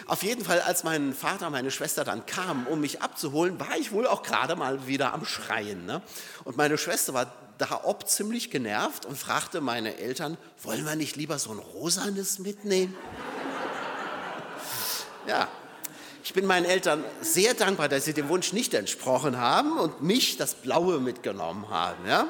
Auf 0.06 0.22
jeden 0.22 0.46
Fall, 0.46 0.62
als 0.62 0.84
mein 0.84 1.14
Vater 1.14 1.48
und 1.48 1.52
meine 1.52 1.72
Schwester 1.72 2.04
dann 2.04 2.28
kamen, 2.28 2.68
um 2.68 2.80
mich 2.80 3.02
abzuholen, 3.02 3.60
war 3.60 3.76
ich 3.76 3.92
wohl 3.92 4.06
auch 4.06 4.22
gerade 4.22 4.56
mal 4.56 4.86
wieder 4.86 5.14
am 5.14 5.26
Schreien. 5.26 5.88
Ne? 5.88 6.02
Und 6.44 6.58
meine 6.58 6.78
Schwester 6.78 7.16
war 7.16 7.34
da 7.58 7.82
ob 7.84 8.08
ziemlich 8.08 8.52
genervt 8.52 9.08
und 9.08 9.18
fragte 9.18 9.62
meine 9.62 9.98
Eltern, 9.98 10.38
wollen 10.62 10.86
wir 10.86 10.96
nicht 10.96 11.16
lieber 11.16 11.40
so 11.40 11.52
ein 11.52 11.60
rosanes 11.60 12.38
mitnehmen? 12.38 12.96
ja, 15.28 15.48
ich 16.24 16.34
bin 16.34 16.46
meinen 16.46 16.66
Eltern 16.66 17.04
sehr 17.22 17.56
dankbar, 17.56 17.90
dass 17.90 18.06
sie 18.06 18.14
dem 18.14 18.30
Wunsch 18.30 18.54
nicht 18.54 18.76
entsprochen 18.76 19.38
haben 19.38 19.80
und 19.80 20.04
mich 20.04 20.38
das 20.38 20.54
Blaue 20.54 21.00
mitgenommen 21.00 21.68
haben. 21.70 22.08
Ja? 22.08 22.28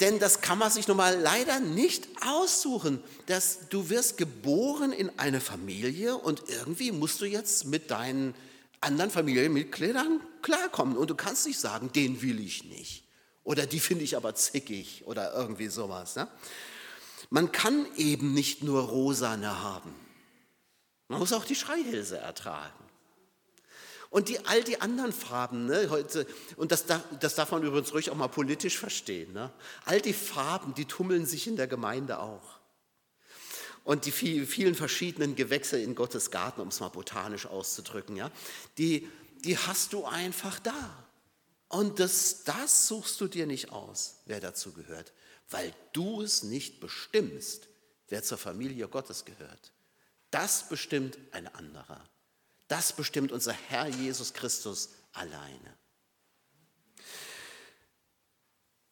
Denn 0.00 0.18
das 0.18 0.40
kann 0.40 0.58
man 0.58 0.70
sich 0.70 0.88
nun 0.88 0.96
mal 0.96 1.18
leider 1.18 1.60
nicht 1.60 2.06
aussuchen. 2.26 3.02
Dass 3.26 3.68
du 3.70 3.88
wirst 3.88 4.18
geboren 4.18 4.92
in 4.92 5.10
eine 5.18 5.40
Familie 5.40 6.16
und 6.16 6.42
irgendwie 6.48 6.92
musst 6.92 7.20
du 7.20 7.24
jetzt 7.24 7.64
mit 7.64 7.90
deinen 7.90 8.34
anderen 8.80 9.10
Familienmitgliedern 9.10 10.20
klarkommen. 10.42 10.96
Und 10.96 11.10
du 11.10 11.14
kannst 11.14 11.46
nicht 11.46 11.58
sagen, 11.58 11.92
den 11.92 12.22
will 12.22 12.40
ich 12.40 12.64
nicht. 12.64 13.04
Oder 13.44 13.66
die 13.66 13.80
finde 13.80 14.04
ich 14.04 14.16
aber 14.16 14.34
zickig 14.34 15.04
oder 15.06 15.32
irgendwie 15.32 15.68
sowas. 15.68 16.16
Ne? 16.16 16.28
Man 17.30 17.52
kann 17.52 17.86
eben 17.96 18.34
nicht 18.34 18.62
nur 18.62 18.82
Rosane 18.82 19.62
haben. 19.62 19.94
Man 21.08 21.20
muss 21.20 21.32
auch 21.32 21.44
die 21.44 21.54
Schreihälse 21.54 22.18
ertragen. 22.18 22.85
Und 24.16 24.30
die, 24.30 24.46
all 24.46 24.64
die 24.64 24.80
anderen 24.80 25.12
Farben, 25.12 25.66
ne, 25.66 25.90
heute, 25.90 26.26
und 26.56 26.72
das, 26.72 26.86
das 27.20 27.34
darf 27.34 27.50
man 27.50 27.62
übrigens 27.62 27.92
ruhig 27.92 28.10
auch 28.10 28.14
mal 28.14 28.28
politisch 28.28 28.78
verstehen, 28.78 29.34
ne? 29.34 29.52
all 29.84 30.00
die 30.00 30.14
Farben, 30.14 30.72
die 30.72 30.86
tummeln 30.86 31.26
sich 31.26 31.46
in 31.46 31.56
der 31.56 31.66
Gemeinde 31.66 32.18
auch. 32.18 32.58
Und 33.84 34.06
die 34.06 34.12
vielen 34.12 34.74
verschiedenen 34.74 35.36
Gewächse 35.36 35.78
in 35.78 35.94
Gottes 35.94 36.30
Garten, 36.30 36.62
um 36.62 36.68
es 36.68 36.80
mal 36.80 36.88
botanisch 36.88 37.44
auszudrücken, 37.44 38.16
ja, 38.16 38.30
die, 38.78 39.06
die 39.44 39.58
hast 39.58 39.92
du 39.92 40.06
einfach 40.06 40.60
da. 40.60 41.06
Und 41.68 42.00
das, 42.00 42.42
das 42.44 42.88
suchst 42.88 43.20
du 43.20 43.28
dir 43.28 43.44
nicht 43.46 43.70
aus, 43.70 44.20
wer 44.24 44.40
dazu 44.40 44.72
gehört, 44.72 45.12
weil 45.50 45.74
du 45.92 46.22
es 46.22 46.42
nicht 46.42 46.80
bestimmst, 46.80 47.68
wer 48.08 48.22
zur 48.22 48.38
Familie 48.38 48.88
Gottes 48.88 49.26
gehört. 49.26 49.72
Das 50.30 50.70
bestimmt 50.70 51.18
ein 51.32 51.54
anderer. 51.54 52.02
Das 52.68 52.92
bestimmt 52.92 53.32
unser 53.32 53.52
Herr 53.52 53.86
Jesus 53.86 54.32
Christus 54.32 54.90
alleine. 55.12 55.76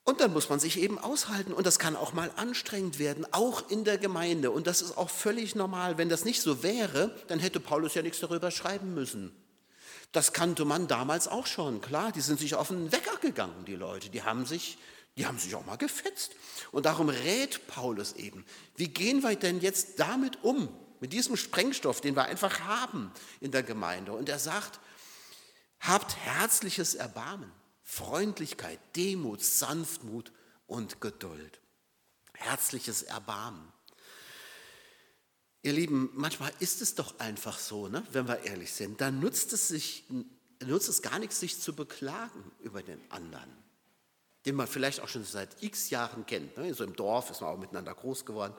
Und 0.04 0.20
dann 0.20 0.34
muss 0.34 0.50
man 0.50 0.60
sich 0.60 0.78
eben 0.78 0.98
aushalten 0.98 1.54
und 1.54 1.66
das 1.66 1.78
kann 1.78 1.96
auch 1.96 2.12
mal 2.12 2.30
anstrengend 2.36 2.98
werden, 2.98 3.26
auch 3.32 3.70
in 3.70 3.84
der 3.84 3.96
Gemeinde. 3.96 4.50
Und 4.50 4.66
das 4.66 4.82
ist 4.82 4.98
auch 4.98 5.08
völlig 5.08 5.54
normal. 5.54 5.96
Wenn 5.96 6.10
das 6.10 6.26
nicht 6.26 6.42
so 6.42 6.62
wäre, 6.62 7.16
dann 7.28 7.38
hätte 7.38 7.58
Paulus 7.58 7.94
ja 7.94 8.02
nichts 8.02 8.20
darüber 8.20 8.50
schreiben 8.50 8.92
müssen. 8.92 9.34
Das 10.12 10.34
kannte 10.34 10.66
man 10.66 10.88
damals 10.88 11.26
auch 11.26 11.46
schon, 11.46 11.80
klar. 11.80 12.12
Die 12.12 12.20
sind 12.20 12.38
sich 12.38 12.54
auf 12.54 12.68
den 12.68 12.92
Wecker 12.92 13.16
gegangen, 13.16 13.64
die 13.66 13.76
Leute. 13.76 14.10
Die 14.10 14.22
haben 14.22 14.44
sich, 14.44 14.76
die 15.16 15.26
haben 15.26 15.38
sich 15.38 15.54
auch 15.54 15.64
mal 15.64 15.76
gefetzt. 15.76 16.32
Und 16.70 16.84
darum 16.84 17.08
rät 17.08 17.66
Paulus 17.66 18.12
eben, 18.12 18.44
wie 18.76 18.88
gehen 18.88 19.22
wir 19.22 19.34
denn 19.36 19.60
jetzt 19.60 19.98
damit 19.98 20.44
um? 20.44 20.68
Mit 21.04 21.12
diesem 21.12 21.36
Sprengstoff, 21.36 22.00
den 22.00 22.16
wir 22.16 22.24
einfach 22.24 22.60
haben 22.60 23.12
in 23.40 23.50
der 23.50 23.62
Gemeinde. 23.62 24.14
Und 24.14 24.30
er 24.30 24.38
sagt, 24.38 24.80
habt 25.78 26.16
herzliches 26.16 26.94
Erbarmen, 26.94 27.52
Freundlichkeit, 27.82 28.78
Demut, 28.96 29.44
Sanftmut 29.44 30.32
und 30.66 31.02
Geduld. 31.02 31.60
Herzliches 32.32 33.02
Erbarmen. 33.02 33.70
Ihr 35.60 35.74
Lieben, 35.74 36.08
manchmal 36.14 36.50
ist 36.60 36.80
es 36.80 36.94
doch 36.94 37.18
einfach 37.20 37.58
so, 37.58 37.88
ne, 37.88 38.02
wenn 38.12 38.26
wir 38.26 38.44
ehrlich 38.44 38.72
sind. 38.72 39.02
Da 39.02 39.10
nutzt 39.10 39.52
es, 39.52 39.68
sich, 39.68 40.04
nutzt 40.64 40.88
es 40.88 41.02
gar 41.02 41.18
nichts, 41.18 41.38
sich 41.38 41.60
zu 41.60 41.76
beklagen 41.76 42.50
über 42.60 42.82
den 42.82 43.02
anderen, 43.10 43.54
den 44.46 44.54
man 44.54 44.66
vielleicht 44.66 45.00
auch 45.00 45.08
schon 45.08 45.24
seit 45.24 45.62
x 45.62 45.90
Jahren 45.90 46.24
kennt. 46.24 46.56
Ne? 46.56 46.72
So 46.72 46.82
im 46.82 46.96
Dorf 46.96 47.30
ist 47.30 47.42
man 47.42 47.50
auch 47.50 47.58
miteinander 47.58 47.94
groß 47.94 48.24
geworden. 48.24 48.54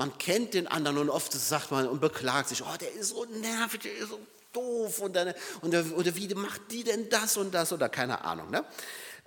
Man 0.00 0.16
kennt 0.16 0.54
den 0.54 0.66
anderen 0.66 0.96
und 0.96 1.10
oft 1.10 1.30
sagt 1.30 1.72
man 1.72 1.86
und 1.86 2.00
beklagt 2.00 2.48
sich, 2.48 2.62
oh, 2.62 2.76
der 2.80 2.90
ist 2.94 3.10
so 3.10 3.26
nervig, 3.26 3.80
der 3.80 3.94
ist 3.98 4.08
so 4.08 4.18
doof 4.50 5.00
und 5.00 5.14
dann, 5.14 5.34
und, 5.60 5.74
oder 5.74 6.16
wie 6.16 6.34
macht 6.34 6.72
die 6.72 6.84
denn 6.84 7.10
das 7.10 7.36
und 7.36 7.52
das 7.52 7.70
oder 7.70 7.90
keine 7.90 8.24
Ahnung. 8.24 8.48
Ne? 8.50 8.64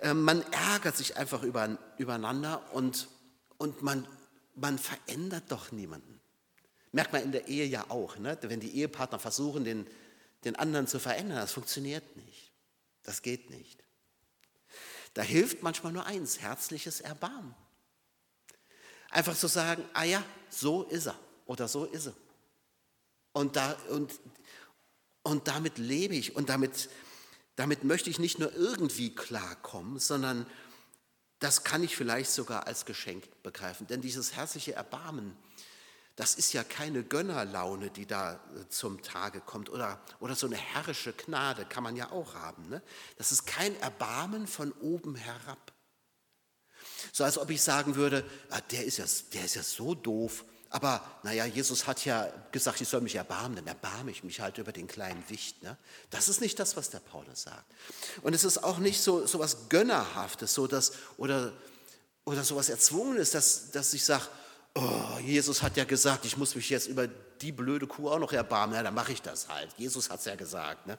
Ähm, 0.00 0.24
man 0.24 0.42
ärgert 0.50 0.96
sich 0.96 1.16
einfach 1.16 1.44
über, 1.44 1.78
übereinander 1.96 2.60
und, 2.72 3.06
und 3.56 3.82
man, 3.82 4.04
man 4.56 4.76
verändert 4.80 5.44
doch 5.46 5.70
niemanden. 5.70 6.20
Merkt 6.90 7.12
man 7.12 7.22
in 7.22 7.30
der 7.30 7.46
Ehe 7.46 7.66
ja 7.66 7.88
auch, 7.88 8.18
ne? 8.18 8.36
wenn 8.42 8.58
die 8.58 8.76
Ehepartner 8.76 9.20
versuchen, 9.20 9.64
den, 9.64 9.86
den 10.42 10.56
anderen 10.56 10.88
zu 10.88 10.98
verändern, 10.98 11.36
das 11.36 11.52
funktioniert 11.52 12.16
nicht. 12.16 12.50
Das 13.04 13.22
geht 13.22 13.48
nicht. 13.48 13.84
Da 15.12 15.22
hilft 15.22 15.62
manchmal 15.62 15.92
nur 15.92 16.04
eins, 16.04 16.40
herzliches 16.40 17.00
Erbarmen. 17.00 17.54
Einfach 19.14 19.36
zu 19.36 19.46
sagen, 19.46 19.84
ah 19.92 20.02
ja, 20.02 20.24
so 20.50 20.82
ist 20.82 21.06
er 21.06 21.14
oder 21.46 21.68
so 21.68 21.84
ist 21.84 22.06
er. 22.06 22.14
Und, 23.32 23.54
da, 23.54 23.76
und, 23.90 24.12
und 25.22 25.46
damit 25.46 25.78
lebe 25.78 26.16
ich 26.16 26.34
und 26.34 26.48
damit, 26.48 26.90
damit 27.54 27.84
möchte 27.84 28.10
ich 28.10 28.18
nicht 28.18 28.40
nur 28.40 28.52
irgendwie 28.54 29.14
klarkommen, 29.14 30.00
sondern 30.00 30.46
das 31.38 31.62
kann 31.62 31.84
ich 31.84 31.94
vielleicht 31.94 32.32
sogar 32.32 32.66
als 32.66 32.86
Geschenk 32.86 33.24
begreifen. 33.44 33.86
Denn 33.86 34.00
dieses 34.00 34.34
herzliche 34.34 34.74
Erbarmen, 34.74 35.36
das 36.16 36.34
ist 36.34 36.52
ja 36.52 36.64
keine 36.64 37.04
Gönnerlaune, 37.04 37.90
die 37.90 38.06
da 38.06 38.34
äh, 38.34 38.68
zum 38.68 39.00
Tage 39.00 39.40
kommt 39.40 39.70
oder, 39.70 40.00
oder 40.18 40.34
so 40.34 40.48
eine 40.48 40.56
herrische 40.56 41.12
Gnade 41.12 41.66
kann 41.66 41.84
man 41.84 41.94
ja 41.94 42.10
auch 42.10 42.34
haben. 42.34 42.68
Ne? 42.68 42.82
Das 43.16 43.30
ist 43.30 43.46
kein 43.46 43.78
Erbarmen 43.80 44.48
von 44.48 44.72
oben 44.72 45.14
herab, 45.14 45.72
so 47.16 47.22
als 47.22 47.38
ob 47.38 47.48
ich 47.50 47.62
sagen 47.62 47.94
würde, 47.94 48.24
ah, 48.50 48.60
der, 48.72 48.84
ist 48.84 48.96
ja, 48.96 49.04
der 49.32 49.44
ist 49.44 49.54
ja 49.54 49.62
so 49.62 49.94
doof. 49.94 50.44
Aber 50.68 51.00
naja, 51.22 51.44
Jesus 51.44 51.86
hat 51.86 52.04
ja 52.04 52.28
gesagt, 52.50 52.80
ich 52.80 52.88
soll 52.88 53.02
mich 53.02 53.14
erbarmen, 53.14 53.54
dann 53.54 53.68
erbarme 53.68 54.10
ich 54.10 54.24
mich 54.24 54.40
halt 54.40 54.58
über 54.58 54.72
den 54.72 54.88
kleinen 54.88 55.22
Wicht. 55.28 55.62
Ne? 55.62 55.76
Das 56.10 56.28
ist 56.28 56.40
nicht 56.40 56.58
das, 56.58 56.76
was 56.76 56.90
der 56.90 56.98
Paulus 56.98 57.42
sagt. 57.42 57.64
Und 58.22 58.34
es 58.34 58.42
ist 58.42 58.64
auch 58.64 58.78
nicht 58.78 59.00
so, 59.00 59.26
so 59.26 59.38
was 59.38 59.68
Gönnerhaftes 59.68 60.54
so 60.54 60.66
dass, 60.66 60.90
oder, 61.16 61.52
oder 62.24 62.42
so 62.42 62.56
was 62.56 62.68
Erzwungenes, 62.68 63.30
dass, 63.30 63.70
dass 63.70 63.94
ich 63.94 64.04
sage, 64.04 64.24
oh, 64.74 65.18
Jesus 65.22 65.62
hat 65.62 65.76
ja 65.76 65.84
gesagt, 65.84 66.24
ich 66.24 66.36
muss 66.36 66.56
mich 66.56 66.68
jetzt 66.68 66.88
über 66.88 67.06
die 67.44 67.52
blöde 67.52 67.86
Kuh 67.86 68.08
auch 68.08 68.18
noch 68.18 68.32
erbarmen, 68.32 68.74
ja, 68.74 68.82
dann 68.82 68.94
mache 68.94 69.12
ich 69.12 69.20
das 69.20 69.48
halt. 69.48 69.70
Jesus 69.76 70.08
hat 70.08 70.20
es 70.20 70.24
ja 70.24 70.34
gesagt. 70.34 70.86
Ne? 70.86 70.98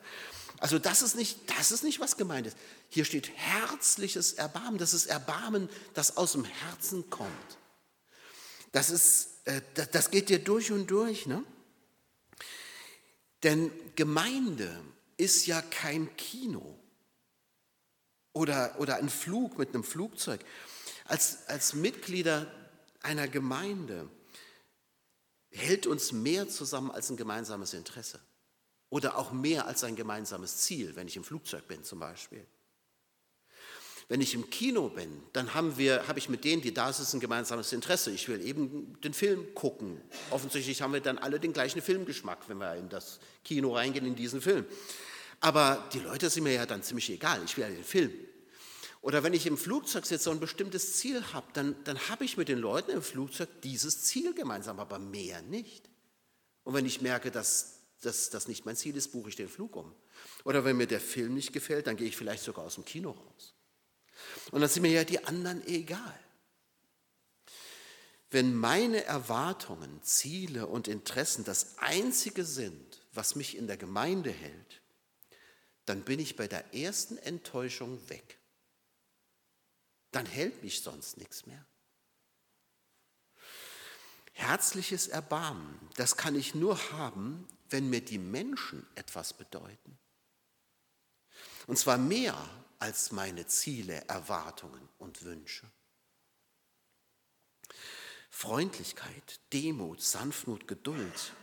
Also 0.59 0.77
das 0.77 1.01
ist, 1.01 1.15
nicht, 1.15 1.49
das 1.57 1.71
ist 1.71 1.83
nicht, 1.83 1.99
was 1.99 2.17
gemeint 2.17 2.45
ist. 2.45 2.55
Hier 2.89 3.03
steht 3.03 3.31
herzliches 3.35 4.33
Erbarmen. 4.33 4.77
Das 4.77 4.93
ist 4.93 5.07
Erbarmen, 5.07 5.69
das 5.95 6.17
aus 6.17 6.33
dem 6.33 6.45
Herzen 6.45 7.09
kommt. 7.09 7.31
Das, 8.71 8.91
ist, 8.91 9.45
äh, 9.45 9.61
das 9.91 10.11
geht 10.11 10.29
dir 10.29 10.39
durch 10.39 10.71
und 10.71 10.85
durch. 10.91 11.25
Ne? 11.25 11.43
Denn 13.41 13.71
Gemeinde 13.95 14.69
ist 15.17 15.47
ja 15.47 15.63
kein 15.63 16.15
Kino 16.15 16.77
oder, 18.33 18.75
oder 18.79 18.97
ein 18.97 19.09
Flug 19.09 19.57
mit 19.57 19.73
einem 19.73 19.83
Flugzeug. 19.83 20.45
Als, 21.05 21.47
als 21.47 21.73
Mitglieder 21.73 22.51
einer 23.01 23.27
Gemeinde 23.27 24.09
hält 25.55 25.87
uns 25.87 26.11
mehr 26.11 26.47
zusammen 26.49 26.91
als 26.91 27.09
ein 27.09 27.17
gemeinsames 27.17 27.73
Interesse 27.73 28.19
oder 28.89 29.17
auch 29.17 29.31
mehr 29.31 29.67
als 29.67 29.83
ein 29.83 29.95
gemeinsames 29.95 30.57
Ziel, 30.57 30.95
wenn 30.95 31.07
ich 31.07 31.17
im 31.17 31.23
Flugzeug 31.23 31.67
bin 31.67 31.83
zum 31.83 31.99
Beispiel. 31.99 32.45
Wenn 34.07 34.21
ich 34.21 34.35
im 34.35 34.51
Kino 34.51 34.89
bin, 34.89 35.23
dann 35.33 35.55
haben 35.55 35.77
wir, 35.77 36.07
habe 36.07 36.19
ich 36.19 36.29
mit 36.29 36.43
denen, 36.43 36.61
die 36.61 36.73
da 36.73 36.93
sind, 36.93 37.11
ein 37.15 37.19
gemeinsames 37.19 37.73
Interesse. 37.73 38.11
Ich 38.11 38.27
will 38.27 38.39
eben 38.45 39.01
den 39.01 39.15
Film 39.15 39.55
gucken. 39.55 39.99
Offensichtlich 40.29 40.83
haben 40.83 40.93
wir 40.93 41.01
dann 41.01 41.17
alle 41.17 41.39
den 41.39 41.53
gleichen 41.53 41.81
Filmgeschmack, 41.81 42.47
wenn 42.47 42.57
wir 42.57 42.75
in 42.75 42.87
das 42.87 43.19
Kino 43.43 43.73
reingehen, 43.73 44.05
in 44.05 44.15
diesen 44.15 44.41
Film. 44.41 44.65
Aber 45.39 45.89
die 45.91 45.99
Leute 45.99 46.29
sind 46.29 46.43
mir 46.43 46.53
ja 46.53 46.67
dann 46.67 46.83
ziemlich 46.83 47.09
egal. 47.09 47.41
Ich 47.45 47.57
will 47.57 47.63
ja 47.63 47.69
den 47.71 47.83
Film. 47.83 48.11
Oder 49.05 49.21
wenn 49.21 49.33
ich 49.33 49.45
im 49.45 49.55
Flugzeug 49.55 50.03
sitze 50.07 50.31
und 50.31 50.37
ein 50.37 50.39
bestimmtes 50.39 50.97
Ziel 50.97 51.23
habe, 51.31 51.45
dann, 51.53 51.75
dann 51.83 52.09
habe 52.09 52.25
ich 52.25 52.37
mit 52.37 52.47
den 52.47 52.57
Leuten 52.57 52.89
im 52.89 53.03
Flugzeug 53.03 53.47
dieses 53.61 54.01
Ziel 54.01 54.33
gemeinsam, 54.33 54.79
aber 54.79 54.97
mehr 54.97 55.43
nicht. 55.43 55.87
Und 56.63 56.73
wenn 56.73 56.87
ich 56.87 57.01
merke, 57.01 57.29
dass 57.29 57.81
das, 58.01 58.31
das 58.31 58.47
nicht 58.47 58.65
mein 58.65 58.75
Ziel 58.75 58.97
ist, 58.97 59.11
buche 59.11 59.29
ich 59.29 59.35
den 59.35 59.47
Flug 59.47 59.75
um. 59.75 59.93
Oder 60.43 60.65
wenn 60.65 60.77
mir 60.77 60.87
der 60.87 60.99
Film 60.99 61.35
nicht 61.35 61.53
gefällt, 61.53 61.85
dann 61.85 61.97
gehe 61.97 62.07
ich 62.07 62.17
vielleicht 62.17 62.41
sogar 62.41 62.65
aus 62.65 62.73
dem 62.73 62.85
Kino 62.85 63.11
raus. 63.11 63.53
Und 64.49 64.61
dann 64.61 64.71
sind 64.71 64.81
mir 64.81 64.91
ja 64.91 65.03
die 65.03 65.23
anderen 65.23 65.63
egal. 65.67 66.19
Wenn 68.31 68.55
meine 68.55 69.03
Erwartungen, 69.03 70.01
Ziele 70.01 70.65
und 70.65 70.87
Interessen 70.87 71.45
das 71.45 71.77
Einzige 71.77 72.43
sind, 72.43 73.05
was 73.13 73.35
mich 73.35 73.55
in 73.55 73.67
der 73.67 73.77
Gemeinde 73.77 74.31
hält, 74.31 74.81
dann 75.85 76.01
bin 76.01 76.19
ich 76.19 76.35
bei 76.35 76.47
der 76.47 76.73
ersten 76.73 77.19
Enttäuschung 77.19 77.99
weg 78.09 78.39
dann 80.15 80.25
hält 80.25 80.63
mich 80.63 80.81
sonst 80.81 81.17
nichts 81.17 81.45
mehr. 81.45 81.65
Herzliches 84.31 85.07
Erbarmen, 85.07 85.77
das 85.95 86.15
kann 86.15 86.35
ich 86.35 86.55
nur 86.55 86.91
haben, 86.91 87.47
wenn 87.69 87.89
mir 87.89 87.99
die 87.99 88.17
Menschen 88.17 88.87
etwas 88.95 89.33
bedeuten. 89.33 89.97
Und 91.67 91.77
zwar 91.77 91.97
mehr 91.97 92.37
als 92.79 93.11
meine 93.11 93.45
Ziele, 93.47 94.05
Erwartungen 94.07 94.87
und 94.99 95.23
Wünsche. 95.23 95.69
Freundlichkeit, 98.29 99.39
Demut, 99.51 100.01
Sanftmut, 100.01 100.67
Geduld, 100.67 101.33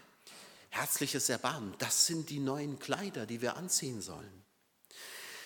herzliches 0.70 1.28
Erbarmen, 1.28 1.74
das 1.78 2.06
sind 2.06 2.30
die 2.30 2.38
neuen 2.38 2.78
Kleider, 2.78 3.26
die 3.26 3.42
wir 3.42 3.56
anziehen 3.56 4.00
sollen. 4.00 4.44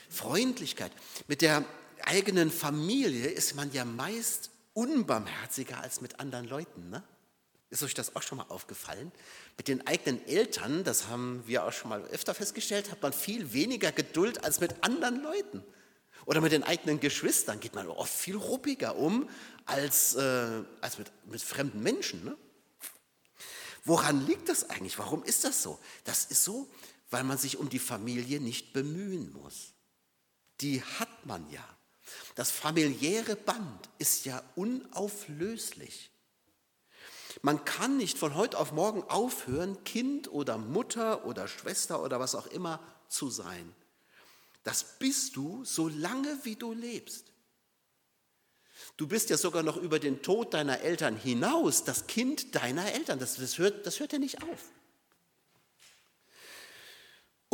Freundlichkeit, 0.09 0.93
mit 1.27 1.43
der 1.43 1.65
eigenen 2.07 2.51
Familie 2.51 3.27
ist 3.29 3.55
man 3.55 3.73
ja 3.73 3.85
meist 3.85 4.51
unbarmherziger 4.73 5.81
als 5.81 6.01
mit 6.01 6.21
anderen 6.21 6.47
Leuten. 6.47 6.91
Ne? 6.91 7.03
Ist 7.71 7.83
euch 7.83 7.95
das 7.95 8.15
auch 8.15 8.23
schon 8.23 8.39
mal 8.39 8.47
aufgefallen? 8.49 9.11
Mit 9.57 9.69
den 9.69 9.87
eigenen 9.87 10.25
Eltern, 10.27 10.85
das 10.85 11.09
haben 11.09 11.43
wir 11.47 11.65
auch 11.65 11.73
schon 11.73 11.89
mal 11.89 12.03
öfter 12.05 12.35
festgestellt, 12.35 12.91
hat 12.91 13.03
man 13.03 13.13
viel 13.13 13.53
weniger 13.53 13.91
Geduld 13.93 14.45
als 14.45 14.61
mit 14.61 14.85
anderen 14.85 15.23
Leuten. 15.23 15.65
Oder 16.27 16.41
mit 16.41 16.53
den 16.53 16.63
eigenen 16.63 17.01
Geschwistern 17.01 17.61
geht 17.61 17.75
man 17.75 17.89
oft 17.89 18.13
viel 18.13 18.37
ruppiger 18.37 18.97
um 18.97 19.29
als, 19.65 20.15
äh, 20.15 20.63
als 20.81 20.99
mit, 20.99 21.11
mit 21.27 21.43
fremden 21.43 21.83
Menschen. 21.83 22.25
Ne? 22.25 22.37
Woran 23.85 24.27
liegt 24.27 24.49
das 24.49 24.69
eigentlich? 24.71 24.99
Warum 24.99 25.23
ist 25.23 25.45
das 25.45 25.63
so? 25.63 25.79
Das 26.05 26.25
ist 26.27 26.45
so, 26.45 26.69
weil 27.11 27.25
man 27.25 27.39
sich 27.39 27.59
um 27.59 27.69
die 27.69 27.79
Familie 27.79 28.41
nicht 28.41 28.73
bemühen 28.73 29.33
muss. 29.33 29.73
Die 30.61 30.83
hat 30.83 31.27
man 31.27 31.49
ja. 31.51 31.65
Das 32.35 32.51
familiäre 32.51 33.37
Band 33.37 33.89
ist 33.99 34.25
ja 34.25 34.43
unauflöslich. 34.55 36.11
Man 37.43 37.65
kann 37.65 37.97
nicht 37.97 38.19
von 38.19 38.35
heute 38.35 38.59
auf 38.59 38.73
morgen 38.73 39.03
aufhören, 39.05 39.85
Kind 39.85 40.31
oder 40.33 40.59
Mutter 40.59 41.27
oder 41.27 41.49
Schwester 41.49 42.03
oder 42.03 42.19
was 42.21 42.35
auch 42.35 42.47
immer 42.47 42.81
zu 43.09 43.31
sein. 43.31 43.75
Das 44.65 44.99
bist 44.99 45.37
du, 45.37 45.65
solange 45.65 46.45
wie 46.45 46.57
du 46.57 46.73
lebst. 46.73 47.27
Du 48.97 49.07
bist 49.07 49.31
ja 49.31 49.37
sogar 49.37 49.63
noch 49.63 49.77
über 49.77 49.99
den 49.99 50.23
Tod 50.23 50.55
deiner 50.55 50.81
Eltern 50.81 51.17
hinaus 51.17 51.85
das 51.85 52.07
Kind 52.07 52.55
deiner 52.55 52.93
Eltern. 52.93 53.19
Das, 53.19 53.37
das, 53.37 53.59
hört, 53.59 53.87
das 53.87 54.01
hört 54.01 54.13
ja 54.13 54.19
nicht 54.19 54.43
auf. 54.43 54.73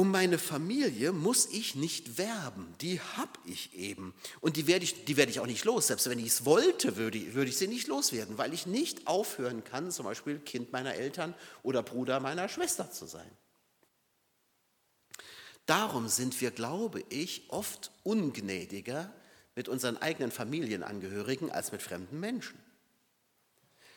Um 0.02 0.10
meine 0.10 0.38
Familie 0.38 1.12
muss 1.12 1.46
ich 1.46 1.76
nicht 1.76 2.18
werben, 2.18 2.74
die 2.80 2.98
habe 2.98 3.38
ich 3.44 3.72
eben. 3.74 4.12
Und 4.40 4.56
die 4.56 4.66
werde 4.66 4.82
ich, 4.82 5.04
die 5.04 5.16
werde 5.16 5.30
ich 5.30 5.38
auch 5.38 5.46
nicht 5.46 5.64
los. 5.64 5.86
Selbst 5.86 6.10
wenn 6.10 6.18
ich 6.18 6.26
es 6.26 6.44
wollte, 6.44 6.96
würde, 6.96 7.34
würde 7.34 7.48
ich 7.48 7.56
sie 7.56 7.68
nicht 7.68 7.86
loswerden, 7.86 8.36
weil 8.36 8.52
ich 8.52 8.66
nicht 8.66 9.06
aufhören 9.06 9.62
kann, 9.62 9.92
zum 9.92 10.04
Beispiel 10.04 10.40
Kind 10.40 10.72
meiner 10.72 10.94
Eltern 10.94 11.36
oder 11.62 11.84
Bruder 11.84 12.18
meiner 12.18 12.48
Schwester 12.48 12.90
zu 12.90 13.06
sein. 13.06 13.30
Darum 15.66 16.08
sind 16.08 16.40
wir, 16.40 16.50
glaube 16.50 17.04
ich, 17.08 17.44
oft 17.46 17.92
ungnädiger 18.02 19.12
mit 19.54 19.68
unseren 19.68 19.98
eigenen 19.98 20.32
Familienangehörigen 20.32 21.48
als 21.48 21.70
mit 21.70 21.80
fremden 21.80 22.18
Menschen. 22.18 22.58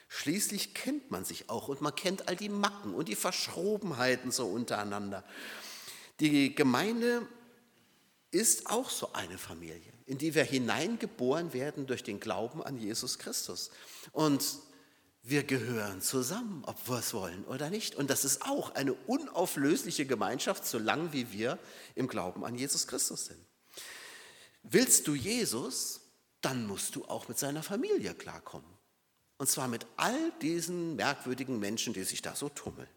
Schließlich 0.08 0.76
kennt 0.76 1.10
man 1.10 1.26
sich 1.26 1.50
auch 1.50 1.68
und 1.68 1.82
man 1.82 1.96
kennt 1.96 2.28
all 2.28 2.36
die 2.36 2.50
Macken 2.50 2.94
und 2.94 3.08
die 3.08 3.16
Verschrobenheiten 3.16 4.30
so 4.30 4.46
untereinander. 4.46 5.24
Die 6.20 6.56
Gemeinde 6.56 7.28
ist 8.32 8.68
auch 8.68 8.90
so 8.90 9.14
eine 9.14 9.38
Familie, 9.38 9.94
in 10.06 10.18
die 10.18 10.36
wir 10.36 10.44
hineingeboren 10.44 11.54
werden 11.54 11.88
durch 11.88 12.04
den 12.04 12.20
Glauben 12.20 12.64
an 12.64 12.78
Jesus 12.78 13.20
Christus. 13.20 13.72
Und 14.12 14.44
wir 15.22 15.44
gehören 15.44 16.02
zusammen, 16.02 16.64
ob 16.66 16.88
wir 16.88 17.00
es 17.00 17.14
wollen 17.14 17.46
oder 17.46 17.70
nicht. 17.70 17.96
Und 17.96 18.10
das 18.10 18.26
ist 18.26 18.44
auch 18.44 18.76
eine 18.76 18.94
unauflösliche 18.94 20.06
Gemeinschaft, 20.06 20.66
solange 20.66 21.14
wie 21.14 21.32
wir 21.32 21.58
im 21.96 22.08
Glauben 22.08 22.46
an 22.46 22.56
Jesus 22.56 22.88
Christus 22.88 23.26
sind. 23.26 23.44
Willst 24.64 25.08
du 25.08 25.16
Jesus, 25.16 26.02
dann 26.42 26.68
musst 26.68 26.96
du 26.96 27.06
auch 27.06 27.28
mit 27.28 27.40
seiner 27.40 27.64
Familie 27.64 28.14
klarkommen. 28.14 28.70
Und 29.38 29.50
zwar 29.50 29.68
mit 29.68 29.86
all 29.98 30.32
diesen 30.42 30.96
merkwürdigen 30.96 31.60
Menschen, 31.60 31.94
die 31.94 32.04
sich 32.04 32.22
da 32.22 32.36
so 32.36 32.50
tummeln. 32.50 32.88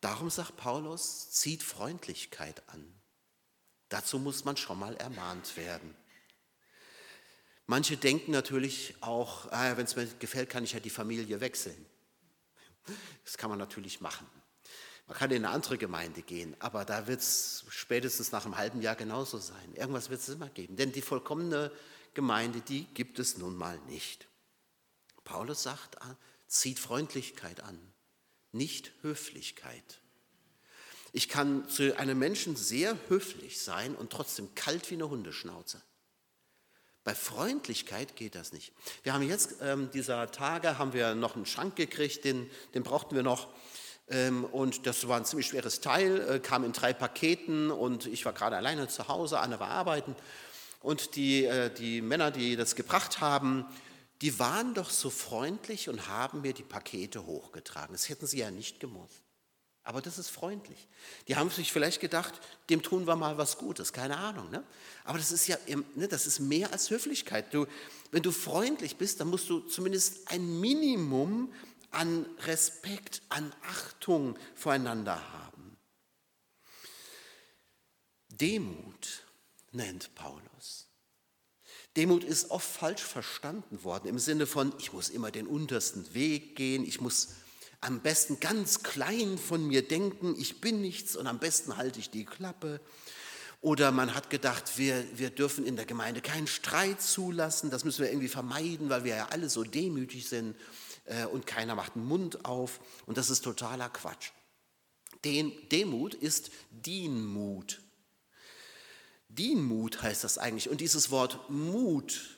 Darum 0.00 0.30
sagt 0.30 0.56
Paulus, 0.56 1.30
zieht 1.30 1.62
Freundlichkeit 1.62 2.62
an. 2.68 3.00
Dazu 3.90 4.18
muss 4.18 4.44
man 4.44 4.56
schon 4.56 4.78
mal 4.78 4.96
ermahnt 4.96 5.56
werden. 5.56 5.94
Manche 7.66 7.96
denken 7.96 8.32
natürlich 8.32 8.94
auch, 9.00 9.50
ah, 9.52 9.76
wenn 9.76 9.84
es 9.84 9.96
mir 9.96 10.06
gefällt, 10.06 10.48
kann 10.48 10.64
ich 10.64 10.72
ja 10.72 10.80
die 10.80 10.90
Familie 10.90 11.40
wechseln. 11.40 11.86
Das 13.24 13.36
kann 13.36 13.50
man 13.50 13.58
natürlich 13.58 14.00
machen. 14.00 14.26
Man 15.06 15.18
kann 15.18 15.30
in 15.30 15.44
eine 15.44 15.54
andere 15.54 15.76
Gemeinde 15.76 16.22
gehen, 16.22 16.56
aber 16.60 16.84
da 16.84 17.06
wird 17.06 17.20
es 17.20 17.64
spätestens 17.68 18.32
nach 18.32 18.44
einem 18.44 18.56
halben 18.56 18.80
Jahr 18.80 18.96
genauso 18.96 19.38
sein. 19.38 19.74
Irgendwas 19.74 20.08
wird 20.08 20.20
es 20.20 20.28
immer 20.28 20.48
geben, 20.48 20.76
denn 20.76 20.92
die 20.92 21.02
vollkommene 21.02 21.70
Gemeinde, 22.14 22.60
die 22.60 22.84
gibt 22.94 23.18
es 23.18 23.36
nun 23.36 23.56
mal 23.56 23.78
nicht. 23.80 24.28
Paulus 25.24 25.62
sagt, 25.62 26.00
ah, 26.00 26.16
zieht 26.46 26.78
Freundlichkeit 26.78 27.60
an 27.60 27.89
nicht 28.52 28.92
Höflichkeit. 29.02 30.00
Ich 31.12 31.28
kann 31.28 31.68
zu 31.68 31.98
einem 31.98 32.18
Menschen 32.18 32.56
sehr 32.56 32.96
höflich 33.08 33.60
sein 33.60 33.94
und 33.94 34.10
trotzdem 34.10 34.54
kalt 34.54 34.90
wie 34.90 34.94
eine 34.94 35.08
Hundeschnauze. 35.08 35.82
Bei 37.02 37.14
Freundlichkeit 37.14 38.14
geht 38.14 38.34
das 38.34 38.52
nicht. 38.52 38.72
Wir 39.02 39.14
haben 39.14 39.26
jetzt 39.26 39.56
ähm, 39.62 39.90
dieser 39.92 40.30
Tage 40.30 40.78
haben 40.78 40.92
wir 40.92 41.14
noch 41.14 41.34
einen 41.34 41.46
Schrank 41.46 41.74
gekriegt, 41.74 42.24
den, 42.24 42.50
den 42.74 42.82
brauchten 42.82 43.16
wir 43.16 43.22
noch. 43.22 43.48
Ähm, 44.08 44.44
und 44.44 44.86
das 44.86 45.08
war 45.08 45.16
ein 45.16 45.24
ziemlich 45.24 45.46
schweres 45.46 45.80
Teil, 45.80 46.20
äh, 46.28 46.38
kam 46.40 46.62
in 46.62 46.72
drei 46.72 46.92
Paketen 46.92 47.70
und 47.70 48.06
ich 48.06 48.24
war 48.26 48.32
gerade 48.32 48.56
alleine 48.56 48.86
zu 48.88 49.08
Hause, 49.08 49.40
Anne 49.40 49.58
war 49.58 49.70
arbeiten. 49.70 50.14
Und 50.80 51.16
die, 51.16 51.44
äh, 51.46 51.72
die 51.72 52.02
Männer, 52.02 52.30
die 52.30 52.56
das 52.56 52.76
gebracht 52.76 53.20
haben, 53.20 53.64
die 54.22 54.38
waren 54.38 54.74
doch 54.74 54.90
so 54.90 55.08
freundlich 55.08 55.88
und 55.88 56.08
haben 56.08 56.42
mir 56.42 56.52
die 56.52 56.62
Pakete 56.62 57.24
hochgetragen. 57.26 57.92
Das 57.92 58.08
hätten 58.08 58.26
sie 58.26 58.38
ja 58.38 58.50
nicht 58.50 58.80
gemusst. 58.80 59.22
Aber 59.82 60.02
das 60.02 60.18
ist 60.18 60.28
freundlich. 60.28 60.88
Die 61.26 61.36
haben 61.36 61.48
sich 61.48 61.72
vielleicht 61.72 62.00
gedacht, 62.00 62.38
dem 62.68 62.82
tun 62.82 63.06
wir 63.06 63.16
mal 63.16 63.38
was 63.38 63.56
Gutes, 63.56 63.94
keine 63.94 64.18
Ahnung. 64.18 64.50
Ne? 64.50 64.62
Aber 65.04 65.16
das 65.16 65.32
ist 65.32 65.46
ja 65.46 65.56
ne, 65.94 66.06
das 66.06 66.26
ist 66.26 66.38
mehr 66.38 66.70
als 66.70 66.90
Höflichkeit. 66.90 67.52
Du, 67.54 67.66
wenn 68.10 68.22
du 68.22 68.30
freundlich 68.30 68.96
bist, 68.96 69.20
dann 69.20 69.28
musst 69.28 69.48
du 69.48 69.60
zumindest 69.60 70.30
ein 70.30 70.60
Minimum 70.60 71.52
an 71.90 72.26
Respekt, 72.40 73.22
an 73.30 73.54
Achtung 73.62 74.38
voreinander 74.54 75.32
haben. 75.32 75.78
Demut 78.28 79.24
nennt 79.72 80.14
Paulus. 80.14 80.89
Demut 81.96 82.22
ist 82.22 82.50
oft 82.50 82.68
falsch 82.68 83.02
verstanden 83.02 83.82
worden 83.82 84.08
im 84.08 84.18
Sinne 84.18 84.46
von, 84.46 84.72
ich 84.78 84.92
muss 84.92 85.08
immer 85.08 85.30
den 85.30 85.46
untersten 85.46 86.14
Weg 86.14 86.54
gehen, 86.54 86.84
ich 86.84 87.00
muss 87.00 87.30
am 87.80 88.00
besten 88.00 88.38
ganz 88.40 88.82
klein 88.82 89.38
von 89.38 89.66
mir 89.66 89.86
denken, 89.86 90.34
ich 90.38 90.60
bin 90.60 90.80
nichts 90.80 91.16
und 91.16 91.26
am 91.26 91.38
besten 91.38 91.76
halte 91.76 91.98
ich 91.98 92.10
die 92.10 92.24
Klappe. 92.24 92.80
Oder 93.62 93.90
man 93.92 94.14
hat 94.14 94.30
gedacht, 94.30 94.78
wir, 94.78 95.04
wir 95.18 95.30
dürfen 95.30 95.66
in 95.66 95.76
der 95.76 95.84
Gemeinde 95.84 96.22
keinen 96.22 96.46
Streit 96.46 97.02
zulassen, 97.02 97.70
das 97.70 97.84
müssen 97.84 98.02
wir 98.02 98.10
irgendwie 98.10 98.28
vermeiden, 98.28 98.88
weil 98.88 99.04
wir 99.04 99.16
ja 99.16 99.28
alle 99.30 99.50
so 99.50 99.64
demütig 99.64 100.28
sind 100.28 100.56
äh, 101.06 101.26
und 101.26 101.46
keiner 101.46 101.74
macht 101.74 101.94
den 101.94 102.06
Mund 102.06 102.44
auf. 102.44 102.80
Und 103.06 103.18
das 103.18 103.28
ist 103.28 103.42
totaler 103.42 103.90
Quatsch. 103.90 104.30
Demut 105.24 106.14
ist 106.14 106.50
Dienmut. 106.70 107.80
Dienmut 109.30 110.02
heißt 110.02 110.24
das 110.24 110.38
eigentlich. 110.38 110.68
Und 110.68 110.80
dieses 110.80 111.10
Wort 111.10 111.48
Mut, 111.50 112.36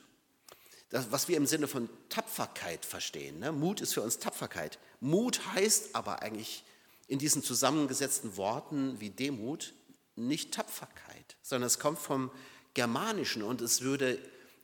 das, 0.89 1.11
was 1.11 1.27
wir 1.27 1.37
im 1.37 1.45
Sinne 1.45 1.67
von 1.67 1.89
Tapferkeit 2.09 2.85
verstehen, 2.85 3.39
ne? 3.39 3.51
Mut 3.51 3.81
ist 3.81 3.93
für 3.93 4.01
uns 4.01 4.19
Tapferkeit. 4.19 4.79
Mut 4.99 5.53
heißt 5.53 5.95
aber 5.95 6.21
eigentlich 6.21 6.63
in 7.07 7.19
diesen 7.19 7.43
zusammengesetzten 7.43 8.37
Worten 8.37 8.99
wie 8.99 9.09
Demut 9.09 9.73
nicht 10.15 10.53
Tapferkeit, 10.53 11.35
sondern 11.41 11.67
es 11.67 11.79
kommt 11.79 11.99
vom 11.99 12.31
Germanischen 12.73 13.43
und 13.43 13.61
es 13.61 13.81
würde 13.81 14.19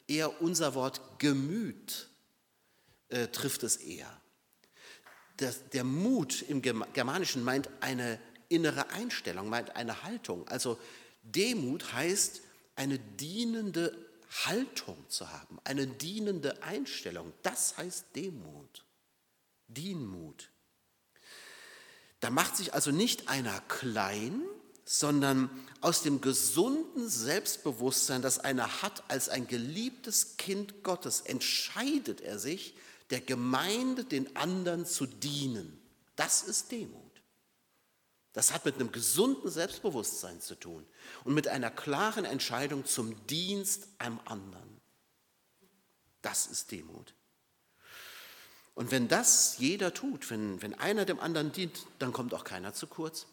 eher 0.08 0.42
unser 0.42 0.76
Wort 0.76 1.02
Gemüt 1.20 2.10
äh, 3.10 3.28
trifft 3.28 3.63
es 3.63 3.78
eher. 3.78 4.10
Der, 5.39 5.54
der 5.74 5.84
Mut 5.84 6.44
im 6.44 6.62
Germanischen 6.62 7.44
meint 7.44 7.70
eine 7.82 8.20
innere 8.50 8.89
Einstellung, 8.89 9.50
meint 9.50 9.76
eine 9.76 10.04
Haltung. 10.04 10.48
Also 10.48 10.78
Demut 11.32 11.94
heißt 11.94 12.42
eine 12.76 13.00
dienende 13.00 13.96
Haltung 14.46 14.98
zu 15.10 15.30
haben, 15.30 15.60
eine 15.63 15.88
dienende 15.88 16.63
Einstellung. 16.63 17.34
Das 17.44 17.78
heißt 17.78 18.15
Demut. 18.15 18.86
Dienmut. 19.68 20.50
Da 22.20 22.30
macht 22.30 22.58
sich 22.58 22.74
also 22.74 22.92
nicht 22.92 23.30
einer 23.30 23.60
klein, 23.62 24.42
sondern 24.86 25.50
aus 25.82 26.02
dem 26.02 26.20
gesunden 26.20 27.08
Selbstbewusstsein, 27.08 28.22
das 28.22 28.39
einer 28.39 28.82
hat 28.82 29.04
als 29.10 29.30
ein 29.30 29.48
geliebtes 29.48 30.38
Kind 30.38 30.84
Gottes, 30.84 31.22
entscheidet 31.22 32.22
er 32.22 32.39
sich, 32.39 32.76
der 33.10 33.22
Gemeinde, 33.22 34.04
den 34.04 34.36
anderen 34.36 34.86
zu 34.86 35.06
dienen. 35.06 35.80
Das 36.15 36.42
ist 36.44 36.72
Demut. 36.72 37.18
Das 38.34 38.54
hat 38.54 38.65
mit 38.65 38.76
einem 38.76 38.92
gesunden 38.92 39.50
Selbstbewusstsein 39.50 40.39
zu 40.39 40.56
tun 40.56 40.86
und 41.24 41.34
mit 41.34 41.48
einer 41.48 41.72
klaren 41.72 42.26
Entscheidung 42.26 42.86
zum 42.86 43.26
Dienst 43.28 43.88
am 43.98 44.20
anderen. 44.26 44.82
Das 46.22 46.48
ist 46.48 46.72
Demut. 46.72 47.13
Und 48.76 48.92
wenn 48.92 49.08
das 49.08 49.58
jeder 49.58 49.94
tut, 49.94 50.30
wenn, 50.30 50.62
wenn 50.62 50.74
einer 50.74 51.06
dem 51.06 51.20
anderen 51.20 51.52
dient, 51.52 51.86
dann 51.98 52.13
kommt 52.13 52.34
auch 52.34 52.44
keiner 52.44 52.74
zu 52.74 52.88
kurz. 52.88 53.26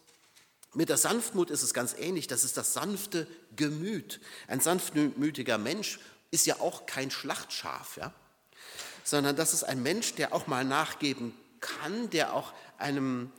Mit 0.73 0.89
der 0.89 0.97
Sanftmut 0.97 1.49
ist 1.49 1.63
es 1.63 1.73
ganz 1.73 1.93
ähnlich. 1.93 2.27
Das 2.27 2.43
ist 2.43 2.57
das 2.57 2.73
sanfte 2.73 3.27
Gemüt. 3.55 4.19
Ein 4.47 4.59
sanftmütiger 4.59 5.57
Mensch 5.57 5.99
ist 6.31 6.45
ja 6.45 6.59
auch 6.59 6.85
kein 6.85 7.11
Schlachtschaf, 7.11 7.97
ja? 7.97 8.13
sondern 9.03 9.35
das 9.35 9.53
ist 9.53 9.63
ein 9.63 9.81
Mensch, 9.81 10.15
der 10.15 10.33
auch 10.33 10.47
mal 10.47 10.65
nachgeben 10.65 11.33
kann, 11.61 12.09
der 12.09 12.33
auch 12.33 12.53
einem, 12.77 13.31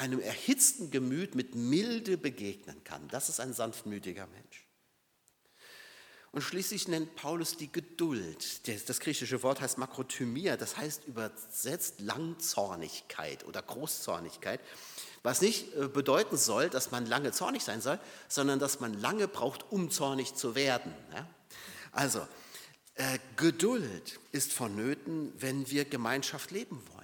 einem 0.00 0.20
erhitzten 0.20 0.90
Gemüt 0.90 1.34
mit 1.34 1.54
Milde 1.54 2.16
begegnen 2.16 2.82
kann. 2.84 3.06
Das 3.08 3.28
ist 3.28 3.38
ein 3.38 3.52
sanftmütiger 3.52 4.26
Mensch. 4.26 4.66
Und 6.32 6.42
schließlich 6.42 6.86
nennt 6.86 7.16
Paulus 7.16 7.56
die 7.56 7.70
Geduld. 7.70 8.66
Das 8.88 9.00
griechische 9.00 9.42
Wort 9.42 9.60
heißt 9.60 9.78
Makrothymia, 9.78 10.56
das 10.56 10.76
heißt 10.76 11.06
übersetzt 11.06 12.00
Langzornigkeit 12.00 13.44
oder 13.44 13.60
Großzornigkeit, 13.60 14.60
was 15.22 15.40
nicht 15.42 15.74
äh, 15.74 15.88
bedeuten 15.88 16.36
soll, 16.36 16.70
dass 16.70 16.92
man 16.92 17.04
lange 17.04 17.32
zornig 17.32 17.64
sein 17.64 17.80
soll, 17.80 17.98
sondern 18.28 18.58
dass 18.58 18.80
man 18.80 18.94
lange 18.94 19.28
braucht, 19.28 19.70
um 19.70 19.90
zornig 19.90 20.34
zu 20.34 20.54
werden. 20.54 20.94
Also, 21.92 22.26
äh, 22.94 23.18
Geduld 23.36 24.20
ist 24.30 24.52
vonnöten, 24.52 25.32
wenn 25.36 25.68
wir 25.68 25.84
Gemeinschaft 25.84 26.52
leben 26.52 26.80
wollen. 26.94 26.99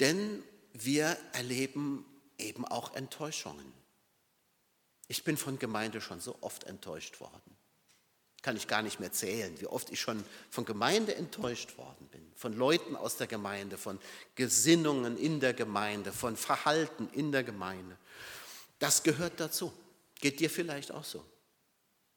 Denn 0.00 0.42
wir 0.72 1.16
erleben 1.32 2.04
eben 2.38 2.64
auch 2.64 2.94
Enttäuschungen. 2.94 3.72
Ich 5.08 5.24
bin 5.24 5.36
von 5.36 5.58
Gemeinde 5.58 6.00
schon 6.00 6.20
so 6.20 6.36
oft 6.40 6.64
enttäuscht 6.64 7.20
worden. 7.20 7.56
Kann 8.42 8.56
ich 8.56 8.68
gar 8.68 8.80
nicht 8.80 9.00
mehr 9.00 9.12
zählen, 9.12 9.60
wie 9.60 9.66
oft 9.66 9.90
ich 9.90 10.00
schon 10.00 10.24
von 10.48 10.64
Gemeinde 10.64 11.14
enttäuscht 11.14 11.76
worden 11.76 12.08
bin. 12.08 12.32
Von 12.34 12.54
Leuten 12.54 12.96
aus 12.96 13.16
der 13.16 13.26
Gemeinde, 13.26 13.76
von 13.76 14.00
Gesinnungen 14.34 15.18
in 15.18 15.40
der 15.40 15.52
Gemeinde, 15.52 16.12
von 16.12 16.36
Verhalten 16.36 17.10
in 17.12 17.32
der 17.32 17.44
Gemeinde. 17.44 17.98
Das 18.78 19.02
gehört 19.02 19.38
dazu. 19.40 19.72
Geht 20.14 20.40
dir 20.40 20.48
vielleicht 20.48 20.90
auch 20.90 21.04
so. 21.04 21.22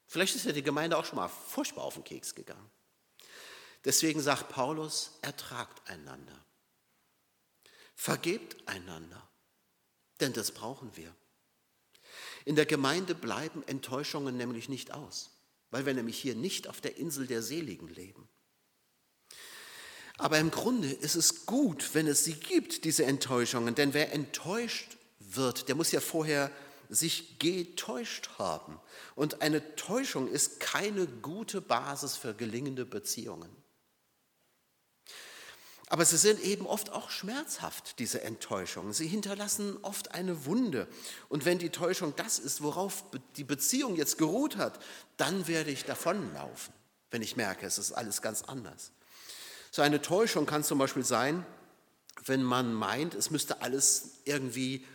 Vielleicht 0.07 0.35
ist 0.35 0.45
ja 0.45 0.53
die 0.53 0.63
Gemeinde 0.63 0.97
auch 0.97 1.05
schon 1.05 1.17
mal 1.17 1.27
furchtbar 1.27 1.83
auf 1.83 1.95
den 1.95 2.03
Keks 2.05 2.35
gegangen. 2.35 2.69
Deswegen 3.83 4.21
sagt 4.21 4.47
Paulus, 4.49 5.17
ertragt 5.21 5.89
einander. 5.89 6.39
Vergebt 7.95 8.67
einander. 8.67 9.29
Denn 10.19 10.33
das 10.33 10.51
brauchen 10.51 10.95
wir. 10.95 11.13
In 12.45 12.55
der 12.55 12.65
Gemeinde 12.65 13.15
bleiben 13.15 13.63
Enttäuschungen 13.67 14.37
nämlich 14.37 14.69
nicht 14.69 14.93
aus, 14.93 15.31
weil 15.71 15.85
wir 15.85 15.93
nämlich 15.93 16.19
hier 16.19 16.35
nicht 16.35 16.67
auf 16.67 16.81
der 16.81 16.97
Insel 16.97 17.27
der 17.27 17.41
Seligen 17.41 17.87
leben. 17.87 18.27
Aber 20.17 20.37
im 20.39 20.51
Grunde 20.51 20.91
ist 20.91 21.15
es 21.15 21.45
gut, 21.45 21.95
wenn 21.95 22.07
es 22.07 22.23
sie 22.23 22.35
gibt, 22.35 22.85
diese 22.85 23.05
Enttäuschungen, 23.05 23.75
denn 23.75 23.93
wer 23.93 24.13
enttäuscht 24.13 24.97
wird, 25.19 25.67
der 25.67 25.75
muss 25.75 25.91
ja 25.91 26.01
vorher 26.01 26.51
sich 26.89 27.39
getäuscht 27.39 28.29
haben. 28.37 28.79
Und 29.15 29.41
eine 29.41 29.75
Täuschung 29.75 30.27
ist 30.27 30.59
keine 30.59 31.07
gute 31.07 31.61
Basis 31.61 32.15
für 32.15 32.33
gelingende 32.33 32.85
Beziehungen. 32.85 33.49
Aber 35.93 36.05
sie 36.05 36.17
sind 36.17 36.39
eben 36.39 36.65
oft 36.65 36.91
auch 36.91 37.11
schmerzhaft, 37.11 37.99
diese 37.99 38.23
Enttäuschungen. 38.23 38.93
Sie 38.93 39.05
hinterlassen 39.05 39.77
oft 39.83 40.15
eine 40.15 40.45
Wunde. 40.47 40.87
Und 41.29 41.45
wenn 41.45 41.59
die 41.59 41.69
Täuschung 41.69 42.15
das 42.15 42.39
ist, 42.39 42.63
worauf 42.63 43.03
die 43.37 43.43
Beziehung 43.43 43.95
jetzt 43.95 44.17
geruht 44.17 44.57
hat, 44.57 44.79
dann 45.17 45.47
werde 45.47 45.69
ich 45.69 45.85
davonlaufen, 45.85 46.73
wenn 47.11 47.21
ich 47.21 47.35
merke, 47.35 47.67
es 47.67 47.77
ist 47.77 47.91
alles 47.91 48.23
ganz 48.23 48.41
anders. 48.41 48.91
So 49.69 49.83
eine 49.83 50.01
Täuschung 50.01 50.47
kann 50.47 50.63
zum 50.63 50.79
Beispiel 50.79 51.05
sein, 51.05 51.45
wenn 52.25 52.41
man 52.41 52.73
meint, 52.73 53.13
es 53.13 53.29
müsste 53.29 53.61
alles 53.61 54.13
irgendwie 54.25 54.87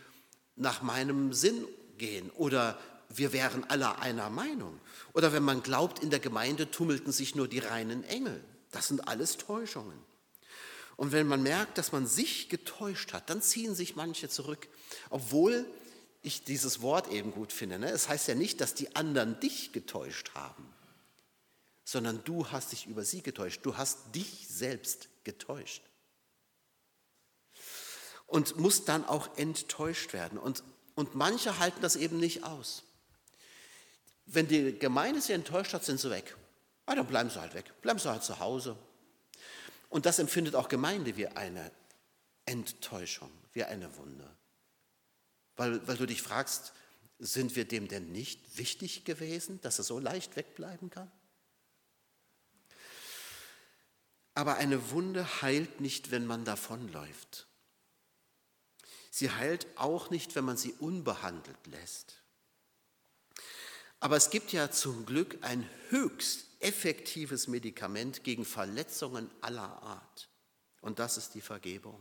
nach 0.57 0.81
meinem 0.81 1.31
Sinn 1.31 1.65
gehen 1.97 2.29
oder 2.31 2.77
wir 3.07 3.31
wären 3.31 3.63
alle 3.69 3.99
einer 3.99 4.29
Meinung. 4.29 4.77
Oder 5.13 5.31
wenn 5.31 5.43
man 5.43 5.63
glaubt, 5.63 6.03
in 6.03 6.09
der 6.09 6.19
Gemeinde 6.19 6.69
tummelten 6.69 7.13
sich 7.13 7.35
nur 7.35 7.47
die 7.47 7.59
reinen 7.59 8.03
Engel. 8.03 8.43
Das 8.71 8.89
sind 8.89 9.07
alles 9.07 9.37
Täuschungen. 9.37 10.08
Und 10.99 11.13
wenn 11.13 11.27
man 11.27 11.41
merkt, 11.41 11.77
dass 11.77 11.93
man 11.93 12.05
sich 12.05 12.49
getäuscht 12.49 13.13
hat, 13.13 13.29
dann 13.29 13.41
ziehen 13.41 13.73
sich 13.73 13.95
manche 13.95 14.27
zurück. 14.27 14.67
Obwohl 15.09 15.65
ich 16.21 16.43
dieses 16.43 16.81
Wort 16.81 17.09
eben 17.09 17.31
gut 17.31 17.53
finde. 17.53 17.79
Ne? 17.79 17.89
Es 17.89 18.09
heißt 18.09 18.27
ja 18.27 18.35
nicht, 18.35 18.59
dass 18.59 18.73
die 18.73 18.97
anderen 18.97 19.39
dich 19.39 19.71
getäuscht 19.71 20.31
haben, 20.35 20.67
sondern 21.85 22.21
du 22.25 22.51
hast 22.51 22.73
dich 22.73 22.85
über 22.85 23.05
sie 23.05 23.21
getäuscht. 23.21 23.61
Du 23.63 23.77
hast 23.77 24.13
dich 24.13 24.45
selbst 24.49 25.07
getäuscht. 25.23 25.83
Und 28.27 28.57
musst 28.57 28.89
dann 28.89 29.05
auch 29.05 29.37
enttäuscht 29.37 30.11
werden. 30.11 30.37
Und, 30.37 30.65
und 30.95 31.15
manche 31.15 31.59
halten 31.59 31.81
das 31.81 31.95
eben 31.95 32.19
nicht 32.19 32.43
aus. 32.43 32.83
Wenn 34.25 34.49
die 34.49 34.77
Gemeinde 34.77 35.21
sie 35.21 35.31
enttäuscht 35.31 35.71
hat, 35.71 35.85
sind 35.85 36.01
sie 36.01 36.09
weg. 36.09 36.35
Ah, 36.85 36.95
dann 36.95 37.07
bleiben 37.07 37.29
sie 37.29 37.39
halt 37.39 37.53
weg. 37.53 37.71
Bleiben 37.81 37.99
sie 37.99 38.11
halt 38.11 38.25
zu 38.25 38.39
Hause. 38.39 38.75
Und 39.89 40.05
das 40.05 40.19
empfindet 40.19 40.55
auch 40.55 40.69
Gemeinde 40.69 41.17
wie 41.17 41.27
eine 41.27 41.71
Enttäuschung, 42.45 43.31
wie 43.53 43.63
eine 43.63 43.95
Wunde. 43.97 44.29
Weil, 45.55 45.85
weil 45.87 45.97
du 45.97 46.05
dich 46.05 46.21
fragst, 46.21 46.73
sind 47.17 47.55
wir 47.55 47.65
dem 47.65 47.87
denn 47.87 48.11
nicht 48.11 48.57
wichtig 48.57 49.03
gewesen, 49.03 49.59
dass 49.61 49.77
er 49.77 49.83
so 49.83 49.99
leicht 49.99 50.35
wegbleiben 50.35 50.89
kann? 50.89 51.11
Aber 54.35 54.55
eine 54.55 54.91
Wunde 54.91 55.41
heilt 55.41 55.81
nicht, 55.81 56.11
wenn 56.11 56.25
man 56.25 56.45
davonläuft. 56.45 57.47
Sie 59.11 59.31
heilt 59.31 59.67
auch 59.75 60.11
nicht, 60.11 60.35
wenn 60.35 60.45
man 60.45 60.55
sie 60.55 60.71
unbehandelt 60.73 61.67
lässt. 61.67 62.21
Aber 63.99 64.15
es 64.15 64.29
gibt 64.29 64.53
ja 64.53 64.71
zum 64.71 65.05
Glück 65.05 65.39
ein 65.41 65.69
höchst 65.89 66.48
effektives 66.59 67.47
Medikament 67.47 68.23
gegen 68.23 68.45
Verletzungen 68.45 69.29
aller 69.41 69.81
Art. 69.81 70.29
Und 70.81 70.99
das 70.99 71.17
ist 71.17 71.33
die 71.35 71.41
Vergebung. 71.41 71.99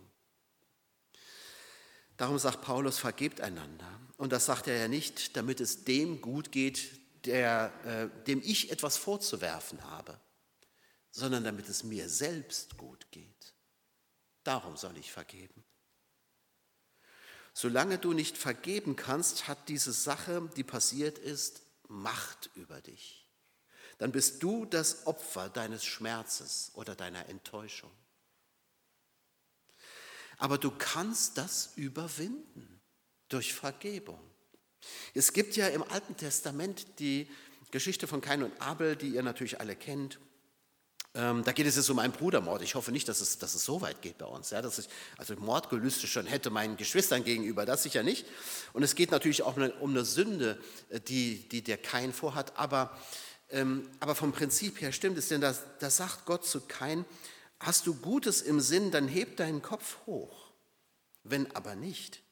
Darum 2.17 2.39
sagt 2.39 2.63
Paulus, 2.63 2.99
vergebt 2.99 3.41
einander. 3.41 3.89
Und 4.17 4.33
das 4.33 4.47
sagt 4.47 4.67
er 4.67 4.77
ja 4.77 4.89
nicht, 4.89 5.37
damit 5.37 5.61
es 5.61 5.85
dem 5.85 6.21
gut 6.21 6.51
geht, 6.51 6.91
der, 7.25 7.73
äh, 7.85 8.25
dem 8.25 8.43
ich 8.45 8.71
etwas 8.73 8.97
vorzuwerfen 8.97 9.83
habe, 9.85 10.19
sondern 11.11 11.45
damit 11.45 11.69
es 11.69 11.85
mir 11.85 12.09
selbst 12.09 12.77
gut 12.77 13.07
geht. 13.13 13.55
Darum 14.43 14.77
soll 14.77 14.97
ich 14.97 15.13
vergeben. 15.13 15.65
Solange 17.53 17.99
du 17.99 18.13
nicht 18.13 18.39
vergeben 18.39 18.97
kannst, 18.97 19.49
hat 19.49 19.69
diese 19.69 19.93
Sache, 19.93 20.49
die 20.57 20.65
passiert 20.65 21.19
ist, 21.19 21.63
Macht 21.91 22.51
über 22.55 22.83
dich. 22.83 23.28
Dann 23.99 24.13
bist 24.13 24.43
du 24.43 24.65
das 24.65 25.07
Opfer 25.07 25.49
deines 25.49 25.85
Schmerzes 25.85 26.71
oder 26.75 26.95
deiner 26.95 27.29
Enttäuschung. 27.29 27.91
Aber 30.39 30.57
du 30.57 30.71
kannst 30.71 31.37
das 31.37 31.73
überwinden 31.75 32.81
durch 33.29 33.53
Vergebung. 33.53 34.21
Es 35.15 35.33
gibt 35.33 35.57
ja 35.57 35.67
im 35.69 35.83
Alten 35.83 36.17
Testament 36.17 37.01
die 37.01 37.29
Geschichte 37.73 38.07
von 38.07 38.21
Kain 38.21 38.43
und 38.43 38.61
Abel, 38.63 38.97
die 38.97 39.09
ihr 39.09 39.23
natürlich 39.23 39.61
alle 39.61 39.77
kennt. 39.77 40.19
Ähm, 41.15 41.43
da 41.43 41.53
geht 41.53 41.67
es 41.67 41.77
jetzt 41.77 41.91
um 41.91 41.99
einen 41.99 42.13
Brudermord. 42.13 42.63
Ich 42.63 42.75
hoffe 42.75 42.93
nicht, 42.93 43.09
dass 43.09 43.21
es, 43.21 43.39
dass 43.39 43.55
es 43.55 43.65
so 43.65 43.81
weit 43.81 44.03
geht 44.03 44.19
bei 44.19 44.27
uns. 44.27 44.51
Ja, 44.51 44.63
dass 44.63 44.79
ich 44.79 44.89
also 45.17 45.35
Mordgelüste 45.35 46.07
schon 46.07 46.27
hätte 46.27 46.51
meinen 46.51 46.77
Geschwistern 46.77 47.25
gegenüber, 47.25 47.67
das 47.67 47.83
sicher 47.83 48.03
nicht. 48.03 48.27
Und 48.73 48.83
es 48.83 48.95
geht 48.95 49.11
natürlich 49.11 49.43
auch 49.43 49.57
um 49.81 49.91
eine 49.91 50.05
Sünde, 50.05 50.59
äh, 50.91 51.01
die, 51.01 51.49
die 51.49 51.63
der 51.63 51.79
Kain 51.79 52.13
vorhat. 52.13 52.57
Aber, 52.57 52.97
aber 54.01 54.15
vom 54.15 54.33
Prinzip 54.33 54.81
her 54.81 54.93
stimmt 54.93 55.17
es, 55.19 55.29
denn 55.29 55.41
da, 55.41 55.55
da 55.79 55.91
sagt 55.91 56.27
Gott 56.27 56.47
zu 56.47 56.61
Kain, 56.63 57.05
hast 57.61 57.87
du 57.87 57.95
Gutes 57.95 58.43
im 58.43 58.61
Sinn, 58.61 58.91
dann 58.91 59.09
heb 59.09 59.37
deinen 59.37 59.63
Kopf 59.63 59.99
hoch. 60.07 60.51
Wenn 61.25 61.55
aber 61.55 61.75
nicht, 61.75 62.23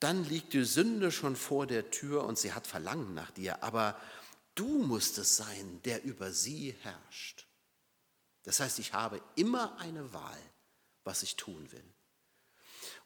dann 0.00 0.24
liegt 0.24 0.52
die 0.52 0.64
Sünde 0.64 1.10
schon 1.10 1.36
vor 1.36 1.66
der 1.66 1.90
Tür 1.90 2.24
und 2.24 2.38
sie 2.38 2.52
hat 2.52 2.66
Verlangen 2.66 3.14
nach 3.14 3.30
dir. 3.30 3.62
Aber 3.62 3.98
du 4.54 4.66
musst 4.82 5.18
es 5.18 5.36
sein, 5.36 5.80
der 5.84 6.04
über 6.04 6.30
sie 6.30 6.74
herrscht. 6.82 7.46
Das 8.42 8.60
heißt, 8.60 8.78
ich 8.78 8.92
habe 8.92 9.22
immer 9.36 9.78
eine 9.78 10.12
Wahl, 10.12 10.38
was 11.04 11.22
ich 11.22 11.36
tun 11.36 11.72
will. 11.72 11.94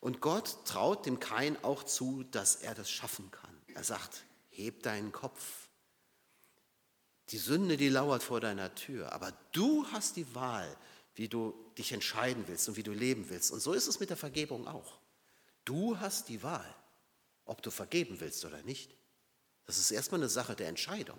Und 0.00 0.20
Gott 0.20 0.64
traut 0.64 1.06
dem 1.06 1.20
Kain 1.20 1.62
auch 1.62 1.84
zu, 1.84 2.24
dass 2.24 2.56
er 2.56 2.74
das 2.74 2.90
schaffen 2.90 3.30
kann. 3.30 3.62
Er 3.74 3.84
sagt, 3.84 4.24
heb 4.50 4.82
deinen 4.82 5.12
Kopf. 5.12 5.67
Die 7.30 7.38
Sünde, 7.38 7.76
die 7.76 7.88
lauert 7.88 8.22
vor 8.22 8.40
deiner 8.40 8.74
Tür, 8.74 9.12
aber 9.12 9.32
du 9.52 9.86
hast 9.92 10.16
die 10.16 10.34
Wahl, 10.34 10.76
wie 11.14 11.28
du 11.28 11.54
dich 11.76 11.92
entscheiden 11.92 12.44
willst 12.46 12.68
und 12.68 12.76
wie 12.76 12.82
du 12.82 12.92
leben 12.92 13.28
willst. 13.28 13.50
Und 13.50 13.60
so 13.60 13.72
ist 13.72 13.86
es 13.86 14.00
mit 14.00 14.10
der 14.10 14.16
Vergebung 14.16 14.66
auch. 14.66 14.98
Du 15.64 15.98
hast 15.98 16.28
die 16.28 16.42
Wahl, 16.42 16.74
ob 17.44 17.62
du 17.62 17.70
vergeben 17.70 18.20
willst 18.20 18.44
oder 18.44 18.62
nicht. 18.62 18.96
Das 19.66 19.78
ist 19.78 19.90
erstmal 19.90 20.20
eine 20.20 20.30
Sache 20.30 20.56
der 20.56 20.68
Entscheidung. 20.68 21.18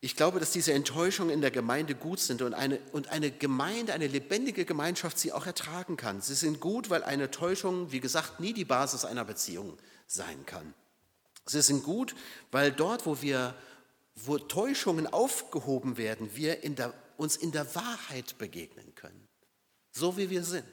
Ich 0.00 0.16
glaube, 0.16 0.40
dass 0.40 0.50
diese 0.50 0.72
Enttäuschungen 0.72 1.32
in 1.32 1.40
der 1.40 1.50
Gemeinde 1.50 1.94
gut 1.94 2.20
sind 2.20 2.42
und 2.42 2.54
eine, 2.54 2.80
und 2.92 3.08
eine 3.08 3.30
Gemeinde, 3.30 3.92
eine 3.92 4.08
lebendige 4.08 4.64
Gemeinschaft 4.64 5.18
sie 5.18 5.32
auch 5.32 5.46
ertragen 5.46 5.96
kann. 5.96 6.20
Sie 6.20 6.34
sind 6.34 6.60
gut, 6.60 6.90
weil 6.90 7.02
eine 7.02 7.30
Täuschung, 7.30 7.92
wie 7.92 8.00
gesagt, 8.00 8.40
nie 8.40 8.52
die 8.52 8.64
Basis 8.64 9.04
einer 9.04 9.24
Beziehung 9.24 9.78
sein 10.06 10.44
kann. 10.46 10.74
Sie 11.46 11.62
sind 11.62 11.84
gut, 11.84 12.14
weil 12.50 12.72
dort, 12.72 13.06
wo 13.06 13.22
wir, 13.22 13.54
wo 14.14 14.38
Täuschungen 14.38 15.06
aufgehoben 15.06 15.96
werden, 15.96 16.34
wir 16.34 16.62
in 16.62 16.74
der, 16.74 16.92
uns 17.16 17.36
in 17.36 17.52
der 17.52 17.74
Wahrheit 17.74 18.36
begegnen 18.38 18.94
können, 18.94 19.28
so 19.92 20.16
wie 20.16 20.28
wir 20.30 20.44
sind. 20.44 20.66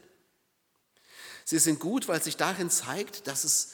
Sie 1.45 1.59
sind 1.59 1.79
gut, 1.79 2.07
weil 2.07 2.21
sich 2.23 2.38
darin 2.38 2.69
zeigt, 2.69 3.27
dass 3.27 3.43
es 3.43 3.73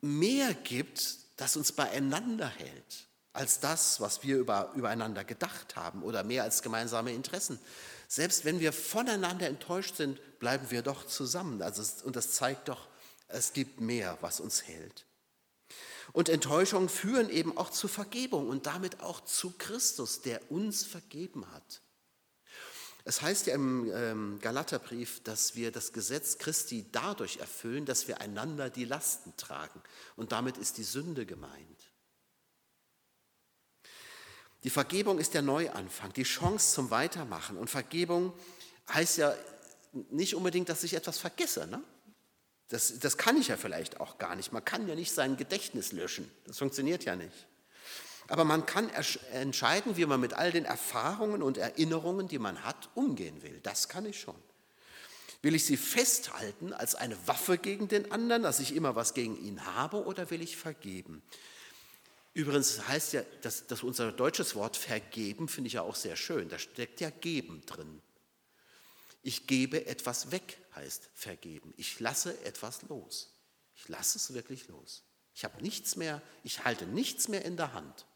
mehr 0.00 0.52
gibt, 0.52 1.18
das 1.36 1.56
uns 1.56 1.72
beieinander 1.72 2.48
hält 2.48 3.06
als 3.36 3.60
das, 3.60 4.00
was 4.00 4.22
wir 4.22 4.38
über, 4.38 4.72
übereinander 4.74 5.22
gedacht 5.22 5.76
haben 5.76 6.02
oder 6.02 6.24
mehr 6.24 6.42
als 6.42 6.62
gemeinsame 6.62 7.12
Interessen. 7.12 7.58
Selbst 8.08 8.44
wenn 8.44 8.60
wir 8.60 8.72
voneinander 8.72 9.46
enttäuscht 9.46 9.96
sind, 9.96 10.18
bleiben 10.38 10.70
wir 10.70 10.82
doch 10.82 11.06
zusammen. 11.06 11.60
Also, 11.60 11.82
und 12.04 12.16
das 12.16 12.32
zeigt 12.32 12.68
doch, 12.68 12.88
es 13.28 13.52
gibt 13.52 13.80
mehr, 13.80 14.16
was 14.22 14.40
uns 14.40 14.62
hält. 14.62 15.04
Und 16.12 16.28
Enttäuschungen 16.28 16.88
führen 16.88 17.30
eben 17.30 17.56
auch 17.56 17.70
zu 17.70 17.88
Vergebung 17.88 18.48
und 18.48 18.66
damit 18.66 19.00
auch 19.00 19.24
zu 19.24 19.52
Christus, 19.58 20.22
der 20.22 20.50
uns 20.50 20.84
vergeben 20.84 21.50
hat. 21.52 21.82
Es 23.04 23.22
heißt 23.22 23.46
ja 23.46 23.54
im 23.54 23.88
ähm, 23.94 24.38
Galaterbrief, 24.40 25.22
dass 25.22 25.54
wir 25.54 25.70
das 25.70 25.92
Gesetz 25.92 26.38
Christi 26.38 26.86
dadurch 26.90 27.36
erfüllen, 27.36 27.86
dass 27.86 28.08
wir 28.08 28.20
einander 28.20 28.68
die 28.68 28.84
Lasten 28.84 29.32
tragen. 29.36 29.80
Und 30.16 30.32
damit 30.32 30.56
ist 30.56 30.76
die 30.76 30.82
Sünde 30.82 31.24
gemeint. 31.24 31.92
Die 34.64 34.70
Vergebung 34.70 35.20
ist 35.20 35.34
der 35.34 35.42
Neuanfang, 35.42 36.12
die 36.14 36.24
Chance 36.24 36.74
zum 36.74 36.90
Weitermachen. 36.90 37.56
Und 37.56 37.70
Vergebung 37.70 38.32
heißt 38.92 39.18
ja 39.18 39.36
nicht 40.10 40.34
unbedingt, 40.34 40.68
dass 40.68 40.82
ich 40.82 40.94
etwas 40.94 41.18
vergesse. 41.18 41.68
Ne? 41.68 41.80
Das, 42.68 42.98
das 42.98 43.16
kann 43.16 43.36
ich 43.36 43.48
ja 43.48 43.56
vielleicht 43.56 44.00
auch 44.00 44.18
gar 44.18 44.34
nicht. 44.34 44.52
Man 44.52 44.64
kann 44.64 44.88
ja 44.88 44.94
nicht 44.94 45.12
sein 45.12 45.36
Gedächtnis 45.36 45.92
löschen. 45.92 46.30
Das 46.46 46.58
funktioniert 46.58 47.04
ja 47.04 47.14
nicht. 47.14 47.46
Aber 48.28 48.44
man 48.44 48.66
kann 48.66 48.90
entscheiden, 49.32 49.96
wie 49.96 50.06
man 50.06 50.20
mit 50.20 50.34
all 50.34 50.50
den 50.50 50.64
Erfahrungen 50.64 51.42
und 51.42 51.58
Erinnerungen, 51.58 52.26
die 52.26 52.40
man 52.40 52.64
hat, 52.64 52.88
umgehen 52.94 53.42
will. 53.42 53.60
Das 53.62 53.88
kann 53.88 54.04
ich 54.04 54.20
schon. 54.20 54.34
Will 55.42 55.54
ich 55.54 55.64
sie 55.64 55.76
festhalten 55.76 56.72
als 56.72 56.96
eine 56.96 57.16
Waffe 57.28 57.56
gegen 57.56 57.86
den 57.86 58.10
anderen, 58.10 58.42
dass 58.42 58.58
ich 58.58 58.74
immer 58.74 58.96
was 58.96 59.14
gegen 59.14 59.40
ihn 59.40 59.64
habe, 59.64 60.04
oder 60.04 60.28
will 60.30 60.42
ich 60.42 60.56
vergeben? 60.56 61.22
Übrigens 62.34 62.88
heißt 62.88 63.12
ja, 63.12 63.22
dass, 63.42 63.66
dass 63.66 63.82
unser 63.82 64.10
deutsches 64.10 64.56
Wort 64.56 64.76
vergeben, 64.76 65.46
finde 65.46 65.68
ich 65.68 65.74
ja 65.74 65.82
auch 65.82 65.94
sehr 65.94 66.16
schön. 66.16 66.48
Da 66.48 66.58
steckt 66.58 67.00
ja 67.00 67.10
geben 67.10 67.62
drin. 67.64 68.02
Ich 69.26 69.48
gebe 69.48 69.86
etwas 69.86 70.30
weg, 70.30 70.56
heißt 70.76 71.10
vergeben. 71.12 71.74
Ich 71.76 71.98
lasse 71.98 72.40
etwas 72.44 72.82
los. 72.82 73.34
Ich 73.74 73.88
lasse 73.88 74.18
es 74.18 74.34
wirklich 74.34 74.68
los. 74.68 75.02
Ich 75.34 75.44
habe 75.44 75.60
nichts 75.60 75.96
mehr, 75.96 76.22
ich 76.44 76.64
halte 76.64 76.86
nichts 76.86 77.26
mehr 77.26 77.44
in 77.44 77.56
der 77.56 77.72
Hand, 77.72 78.06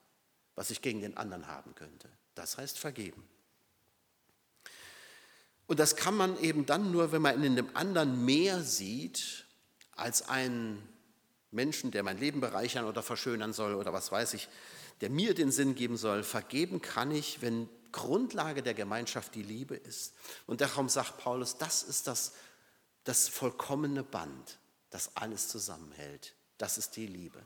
was 0.54 0.70
ich 0.70 0.82
gegen 0.82 1.00
den 1.00 1.16
anderen 1.16 1.48
haben 1.48 1.74
könnte. 1.74 2.08
Das 2.36 2.58
heißt 2.58 2.78
vergeben. 2.78 3.28
Und 5.66 5.80
das 5.80 5.96
kann 5.96 6.16
man 6.16 6.38
eben 6.38 6.64
dann 6.64 6.92
nur, 6.92 7.10
wenn 7.10 7.22
man 7.22 7.42
in 7.42 7.56
dem 7.56 7.74
anderen 7.74 8.24
mehr 8.24 8.62
sieht 8.62 9.46
als 9.96 10.28
einen 10.28 10.80
Menschen, 11.50 11.90
der 11.90 12.04
mein 12.04 12.18
Leben 12.18 12.40
bereichern 12.40 12.84
oder 12.84 13.02
verschönern 13.02 13.52
soll 13.52 13.74
oder 13.74 13.92
was 13.92 14.12
weiß 14.12 14.34
ich, 14.34 14.48
der 15.00 15.10
mir 15.10 15.34
den 15.34 15.50
Sinn 15.50 15.74
geben 15.74 15.96
soll. 15.96 16.22
Vergeben 16.22 16.80
kann 16.80 17.10
ich, 17.10 17.42
wenn 17.42 17.68
Grundlage 17.92 18.62
der 18.62 18.74
Gemeinschaft 18.74 19.34
die 19.34 19.42
Liebe 19.42 19.76
ist. 19.76 20.14
Und 20.46 20.60
darum 20.60 20.88
sagt 20.88 21.18
Paulus, 21.18 21.58
das 21.58 21.82
ist 21.82 22.06
das, 22.06 22.32
das 23.04 23.28
vollkommene 23.28 24.02
Band, 24.02 24.58
das 24.90 25.16
alles 25.16 25.48
zusammenhält. 25.48 26.34
Das 26.58 26.78
ist 26.78 26.96
die 26.96 27.06
Liebe. 27.06 27.40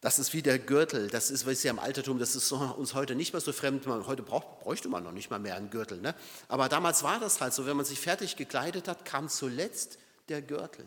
Das 0.00 0.20
ist 0.20 0.32
wie 0.32 0.42
der 0.42 0.60
Gürtel, 0.60 1.08
das 1.08 1.28
ist, 1.28 1.44
was 1.44 1.64
ja 1.64 1.72
im 1.72 1.80
Altertum, 1.80 2.20
das 2.20 2.36
ist 2.36 2.52
uns 2.52 2.94
heute 2.94 3.16
nicht 3.16 3.32
mehr 3.32 3.40
so 3.40 3.52
fremd. 3.52 3.84
Heute 3.86 4.22
braucht, 4.22 4.60
bräuchte 4.60 4.88
man 4.88 5.02
noch 5.02 5.10
nicht 5.10 5.28
mal 5.28 5.40
mehr 5.40 5.56
einen 5.56 5.70
Gürtel. 5.70 6.00
Ne? 6.00 6.14
Aber 6.46 6.68
damals 6.68 7.02
war 7.02 7.18
das 7.18 7.40
halt 7.40 7.52
so, 7.52 7.66
wenn 7.66 7.76
man 7.76 7.84
sich 7.84 7.98
fertig 7.98 8.36
gekleidet 8.36 8.86
hat, 8.86 9.04
kam 9.04 9.28
zuletzt 9.28 9.98
der 10.28 10.40
Gürtel 10.40 10.86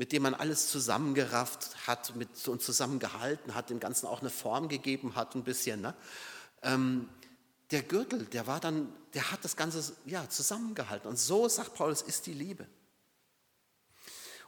mit 0.00 0.12
dem 0.12 0.22
man 0.22 0.32
alles 0.32 0.70
zusammengerafft 0.70 1.86
hat 1.86 2.16
mit, 2.16 2.48
und 2.48 2.62
zusammengehalten 2.62 3.54
hat, 3.54 3.68
dem 3.68 3.80
Ganzen 3.80 4.06
auch 4.06 4.22
eine 4.22 4.30
Form 4.30 4.70
gegeben 4.70 5.14
hat, 5.14 5.34
ein 5.34 5.44
bisschen. 5.44 5.82
Ne? 5.82 5.92
Ähm, 6.62 7.08
der 7.70 7.82
Gürtel, 7.82 8.26
der 8.26 8.46
war 8.46 8.60
dann, 8.60 8.92
der 9.14 9.30
hat 9.30 9.44
das 9.44 9.56
Ganze 9.56 9.94
ja, 10.04 10.28
zusammengehalten. 10.28 11.08
Und 11.08 11.18
so, 11.18 11.48
sagt 11.48 11.74
Paulus, 11.74 12.02
ist 12.02 12.26
die 12.26 12.32
Liebe. 12.32 12.66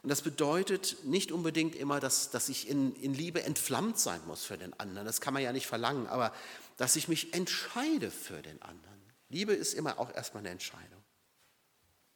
Und 0.01 0.09
das 0.09 0.21
bedeutet 0.21 0.97
nicht 1.05 1.31
unbedingt 1.31 1.75
immer, 1.75 2.01
dass, 2.01 2.29
dass 2.29 2.49
ich 2.49 2.67
in, 2.67 2.93
in 2.95 3.13
Liebe 3.13 3.43
entflammt 3.43 3.97
sein 3.97 4.19
muss 4.27 4.43
für 4.43 4.57
den 4.57 4.77
anderen. 4.77 5.05
Das 5.05 5.21
kann 5.21 5.33
man 5.33 5.41
ja 5.41 5.53
nicht 5.53 5.67
verlangen, 5.67 6.07
aber 6.07 6.33
dass 6.75 6.97
ich 6.97 7.07
mich 7.07 7.33
entscheide 7.33 8.11
für 8.11 8.41
den 8.41 8.61
anderen. 8.61 9.01
Liebe 9.29 9.53
ist 9.53 9.73
immer 9.73 9.99
auch 9.99 10.13
erstmal 10.13 10.41
eine 10.41 10.49
Entscheidung. 10.49 11.01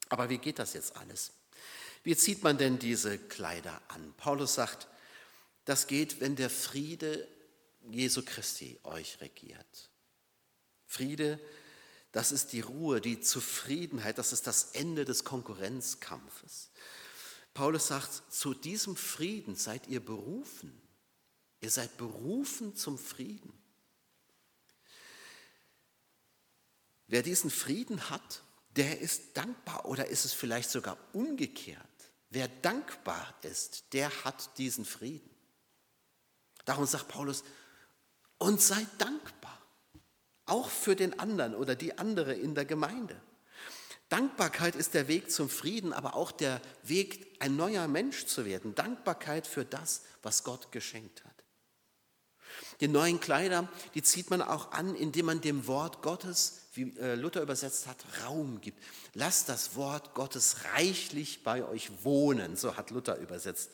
Aber 0.09 0.29
wie 0.29 0.37
geht 0.37 0.59
das 0.59 0.73
jetzt 0.73 0.97
alles? 0.97 1.31
Wie 2.03 2.15
zieht 2.15 2.43
man 2.43 2.57
denn 2.57 2.77
diese 2.77 3.17
Kleider 3.17 3.81
an? 3.87 4.13
Paulus 4.17 4.55
sagt, 4.55 4.87
das 5.63 5.87
geht, 5.87 6.19
wenn 6.19 6.35
der 6.35 6.49
Friede 6.49 7.27
Jesu 7.91 8.23
Christi 8.23 8.79
euch 8.83 9.19
regiert. 9.21 9.89
Friede, 10.85 11.39
Das 12.11 12.31
ist 12.31 12.53
die 12.53 12.61
Ruhe, 12.61 13.01
die 13.01 13.19
Zufriedenheit, 13.19 14.17
das 14.17 14.33
ist 14.33 14.47
das 14.47 14.71
Ende 14.71 15.05
des 15.05 15.23
Konkurrenzkampfes. 15.23 16.71
Paulus 17.53 17.87
sagt, 17.87 18.23
zu 18.33 18.53
diesem 18.53 18.95
Frieden 18.95 19.55
seid 19.55 19.87
ihr 19.87 20.03
berufen. 20.03 20.81
Ihr 21.59 21.69
seid 21.69 21.97
berufen 21.97 22.75
zum 22.75 22.97
Frieden. 22.97 23.51
Wer 27.07 27.23
diesen 27.23 27.49
Frieden 27.49 28.09
hat, 28.09 28.41
der 28.75 28.99
ist 28.99 29.37
dankbar 29.37 29.85
oder 29.85 30.07
ist 30.07 30.25
es 30.25 30.33
vielleicht 30.33 30.69
sogar 30.69 30.97
umgekehrt. 31.13 32.11
Wer 32.29 32.47
dankbar 32.47 33.33
ist, 33.41 33.93
der 33.93 34.23
hat 34.23 34.57
diesen 34.57 34.85
Frieden. 34.85 35.29
Darum 36.65 36.85
sagt 36.85 37.07
Paulus, 37.07 37.43
und 38.37 38.61
seid 38.61 38.87
dankbar, 38.97 39.61
auch 40.45 40.69
für 40.69 40.95
den 40.95 41.19
anderen 41.19 41.55
oder 41.55 41.75
die 41.75 41.97
andere 41.97 42.33
in 42.33 42.55
der 42.55 42.65
Gemeinde. 42.65 43.19
Dankbarkeit 44.09 44.75
ist 44.75 44.93
der 44.93 45.07
Weg 45.07 45.31
zum 45.31 45.49
Frieden, 45.49 45.91
aber 45.91 46.15
auch 46.15 46.31
der 46.31 46.61
Weg, 46.83 47.35
ein 47.39 47.55
neuer 47.55 47.87
Mensch 47.87 48.25
zu 48.25 48.45
werden. 48.45 48.73
Dankbarkeit 48.73 49.45
für 49.45 49.65
das, 49.65 50.03
was 50.23 50.43
Gott 50.43 50.71
geschenkt 50.71 51.23
hat. 51.25 51.37
Die 52.79 52.87
neuen 52.87 53.19
Kleider, 53.19 53.67
die 53.95 54.03
zieht 54.03 54.29
man 54.29 54.41
auch 54.41 54.71
an, 54.71 54.95
indem 54.95 55.25
man 55.25 55.41
dem 55.41 55.67
Wort 55.67 56.01
Gottes, 56.01 56.61
wie 56.73 56.95
äh, 56.97 57.15
Luther 57.15 57.41
übersetzt 57.41 57.87
hat, 57.87 57.97
Raum 58.23 58.61
gibt. 58.61 58.81
Lasst 59.13 59.49
das 59.49 59.75
Wort 59.75 60.13
Gottes 60.13 60.63
reichlich 60.75 61.43
bei 61.43 61.65
euch 61.65 61.89
wohnen, 62.03 62.55
so 62.55 62.77
hat 62.77 62.91
Luther 62.91 63.17
übersetzt. 63.17 63.71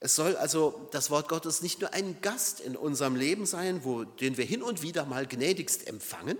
Es 0.00 0.16
soll 0.16 0.36
also 0.36 0.88
das 0.92 1.10
Wort 1.10 1.28
Gottes 1.28 1.62
nicht 1.62 1.80
nur 1.80 1.92
ein 1.92 2.20
Gast 2.20 2.60
in 2.60 2.76
unserem 2.76 3.16
Leben 3.16 3.46
sein, 3.46 3.84
wo, 3.84 4.04
den 4.04 4.36
wir 4.36 4.44
hin 4.44 4.62
und 4.62 4.82
wieder 4.82 5.06
mal 5.06 5.26
gnädigst 5.26 5.86
empfangen, 5.86 6.38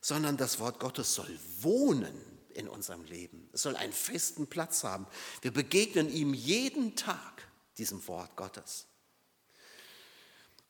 sondern 0.00 0.36
das 0.36 0.60
Wort 0.60 0.80
Gottes 0.80 1.14
soll 1.14 1.38
wohnen 1.60 2.14
in 2.54 2.68
unserem 2.68 3.04
Leben. 3.04 3.48
Es 3.52 3.62
soll 3.62 3.76
einen 3.76 3.92
festen 3.92 4.46
Platz 4.46 4.84
haben. 4.84 5.06
Wir 5.42 5.52
begegnen 5.52 6.12
ihm 6.12 6.34
jeden 6.34 6.94
Tag, 6.96 7.48
diesem 7.78 8.06
Wort 8.06 8.36
Gottes. 8.36 8.86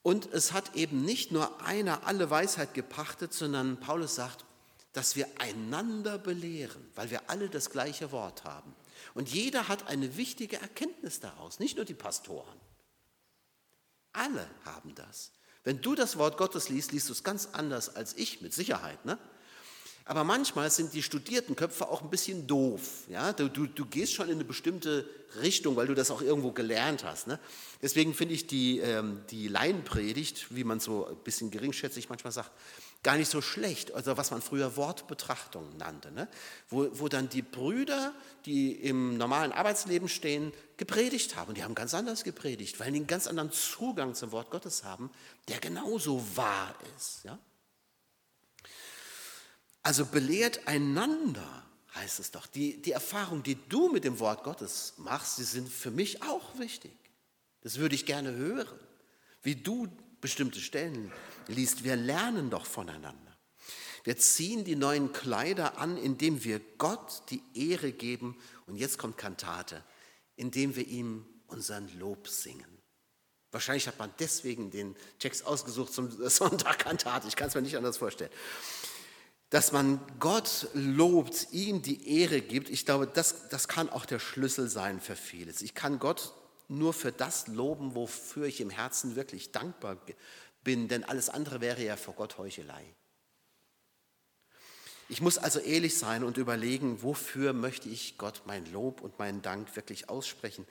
Und 0.03 0.33
es 0.33 0.53
hat 0.53 0.77
eben 0.77 1.05
nicht 1.05 1.33
nur 1.33 1.62
einer 1.62 2.07
alle 2.07 2.29
Weisheit 2.31 2.75
gepachtet, 2.75 3.33
sondern 3.33 3.81
Paulus 3.81 4.14
sagt, 4.14 4.45
dass 4.93 5.17
wir 5.17 5.27
einander 5.38 6.19
belehren, 6.19 6.90
weil 6.95 7.11
wir 7.11 7.29
alle 7.29 7.49
das 7.49 7.71
gleiche 7.71 8.12
Wort 8.12 8.45
haben. 8.45 8.75
Und 9.12 9.29
jeder 9.29 9.69
hat 9.69 9.87
eine 9.88 10.17
wichtige 10.17 10.61
Erkenntnis 10.61 11.21
daraus, 11.21 11.59
nicht 11.59 11.77
nur 11.77 11.85
die 11.85 11.95
Pastoren. 11.95 12.59
Alle 14.12 14.49
haben 14.64 14.95
das. 14.95 15.33
Wenn 15.64 15.81
du 15.81 15.95
das 15.95 16.19
Wort 16.19 16.37
Gottes 16.37 16.69
liest, 16.69 16.93
liest 16.93 17.09
du 17.09 17.12
es 17.12 17.25
ganz 17.25 17.49
anders 17.53 17.95
als 17.95 18.14
ich, 18.17 18.40
mit 18.40 18.55
Sicherheit. 18.55 19.05
Ne? 19.05 19.19
Aber 20.05 20.23
manchmal 20.23 20.71
sind 20.71 20.93
die 20.93 21.03
studierten 21.03 21.57
Köpfe 21.57 21.88
auch 21.88 22.03
ein 22.03 22.11
bisschen 22.11 22.47
doof. 22.47 23.05
Ja? 23.09 23.33
Du, 23.33 23.49
du, 23.49 23.67
du 23.67 23.87
gehst 23.87 24.12
schon 24.12 24.29
in 24.29 24.35
eine 24.35 24.45
bestimmte 24.45 25.09
Richtung, 25.40 25.77
weil 25.77 25.87
du 25.87 25.95
das 25.95 26.11
auch 26.11 26.21
irgendwo 26.21 26.53
gelernt 26.53 27.05
hast. 27.05 27.27
Ne? 27.27 27.40
Deswegen 27.81 28.12
finde 28.12 28.35
ich 28.35 28.47
die, 28.47 28.81
ähm, 28.81 29.23
die 29.31 29.49
Laienpredigt, 29.49 30.55
wie 30.55 30.64
man 30.64 30.79
so 30.81 31.07
ein 31.07 31.17
bisschen 31.25 31.51
geringschätzig 31.51 32.11
manchmal 32.11 32.33
sagt, 32.33 32.51
gar 33.05 33.17
nicht 33.17 33.31
so 33.31 33.40
schlecht. 33.40 33.93
Also 33.93 34.17
was 34.17 34.33
man 34.33 34.43
früher 34.43 34.77
Wortbetrachtung 34.77 35.77
nannte. 35.77 36.11
Ne? 36.11 36.27
Wo, 36.69 36.88
wo 36.99 37.09
dann 37.09 37.29
die 37.29 37.43
Brüder, 37.43 38.12
die 38.47 38.73
im 38.73 39.17
normalen 39.17 39.53
Arbeitsleben 39.53 40.09
stehen, 40.09 40.53
gepredigt 40.77 41.37
haben. 41.37 41.51
Und 41.51 41.59
die 41.59 41.62
haben 41.62 41.77
ganz 41.77 41.95
anders 41.95 42.25
gepredigt, 42.25 42.81
weil 42.81 42.90
die 42.90 42.99
einen 42.99 43.07
ganz 43.07 43.29
anderen 43.29 43.53
Zugang 43.53 44.14
zum 44.14 44.33
Wort 44.33 44.51
Gottes 44.51 44.83
haben, 44.83 45.11
der 45.47 45.61
genauso 45.61 46.25
wahr 46.35 46.75
ist. 46.97 47.25
Ja? 47.25 47.38
Also 49.83 50.07
belehrt 50.07 50.67
einander, 50.67 51.62
heißt 51.95 52.19
es 52.19 52.31
doch. 52.31 52.47
Die, 52.47 52.81
die 52.81 52.93
Erfahrung, 52.93 53.43
die 53.43 53.59
du 53.69 53.90
mit 53.90 54.05
dem 54.05 54.19
Wort 54.19 54.43
Gottes 54.43 54.95
machst, 54.97 55.38
die 55.38 55.45
sind 55.45 55.69
für 55.69 55.90
mich 55.90 56.23
auch 56.23 56.59
wichtig. 56.59 56.97
Das 57.61 57.79
würde 57.79 57.95
ich 57.95 58.07
gerne 58.07 58.33
hören, 58.33 58.81
wie 59.43 59.57
du 59.57 59.88
bestimmte 60.24 60.58
Stellen 60.58 61.12
liest. 61.48 61.84
Wir 61.84 61.96
lernen 61.96 62.48
doch 62.48 62.64
voneinander. 62.64 63.37
Wir 64.04 64.16
ziehen 64.16 64.64
die 64.64 64.74
neuen 64.74 65.12
Kleider 65.12 65.76
an, 65.76 65.98
indem 65.98 66.44
wir 66.44 66.62
Gott 66.78 67.24
die 67.28 67.42
Ehre 67.52 67.92
geben. 67.92 68.34
Und 68.66 68.76
jetzt 68.76 68.96
kommt 68.96 69.18
Kantate, 69.18 69.84
indem 70.37 70.76
wir 70.76 70.87
ihm 70.87 71.26
unseren 71.46 71.90
Lob 71.98 72.26
singen. 72.26 72.64
Wahrscheinlich 73.52 73.87
hat 73.87 73.98
man 73.98 74.14
deswegen 74.18 74.70
den 74.70 74.96
Text 75.18 75.44
ausgesucht 75.44 75.92
zum 75.92 76.10
Sonntag 76.30 76.78
Kantate. 76.78 77.28
Ich 77.28 77.37
kann 77.37 77.48
es 77.48 77.54
mir 77.54 77.60
nicht 77.60 77.76
anders 77.76 77.98
vorstellen 77.98 78.30
dass 79.50 79.70
man 79.70 80.00
Gott 80.18 80.66
lobt, 80.74 81.46
ihm 81.52 81.80
die 81.80 82.18
Ehre 82.18 82.40
gibt, 82.40 82.68
ich 82.70 82.84
glaube, 82.84 83.06
das, 83.06 83.48
das 83.50 83.68
kann 83.68 83.88
auch 83.88 84.04
der 84.04 84.18
Schlüssel 84.18 84.68
sein 84.68 85.00
für 85.00 85.14
vieles. 85.14 85.62
Ich 85.62 85.74
kann 85.74 86.00
Gott 86.00 86.32
nur 86.68 86.92
für 86.92 87.12
das 87.12 87.46
loben, 87.46 87.94
wofür 87.94 88.46
ich 88.46 88.61
im 88.61 88.70
Herzen 88.70 89.16
wirklich 89.16 89.53
dankbar 89.53 89.98
bin, 90.62 90.88
denn 90.88 91.05
alles 91.05 91.29
andere 91.29 91.61
wäre 91.61 91.83
ja 91.83 91.96
vor 91.96 92.14
Gott 92.14 92.38
Heuchelei. 92.38 92.94
Ich 95.09 95.20
muss 95.20 95.37
also 95.37 95.59
ehrlich 95.59 95.98
sein 95.98 96.24
und 96.24 96.38
überlegen, 96.38 97.03
wofür 97.03 97.53
möchte 97.53 97.88
ich 97.88 98.16
Gott 98.16 98.42
mein 98.46 98.70
Lob 98.72 99.03
und 99.03 99.18
meinen 99.18 99.42
Dank 99.42 99.77
wirklich 99.77 100.09
aussprechen. 100.09 100.66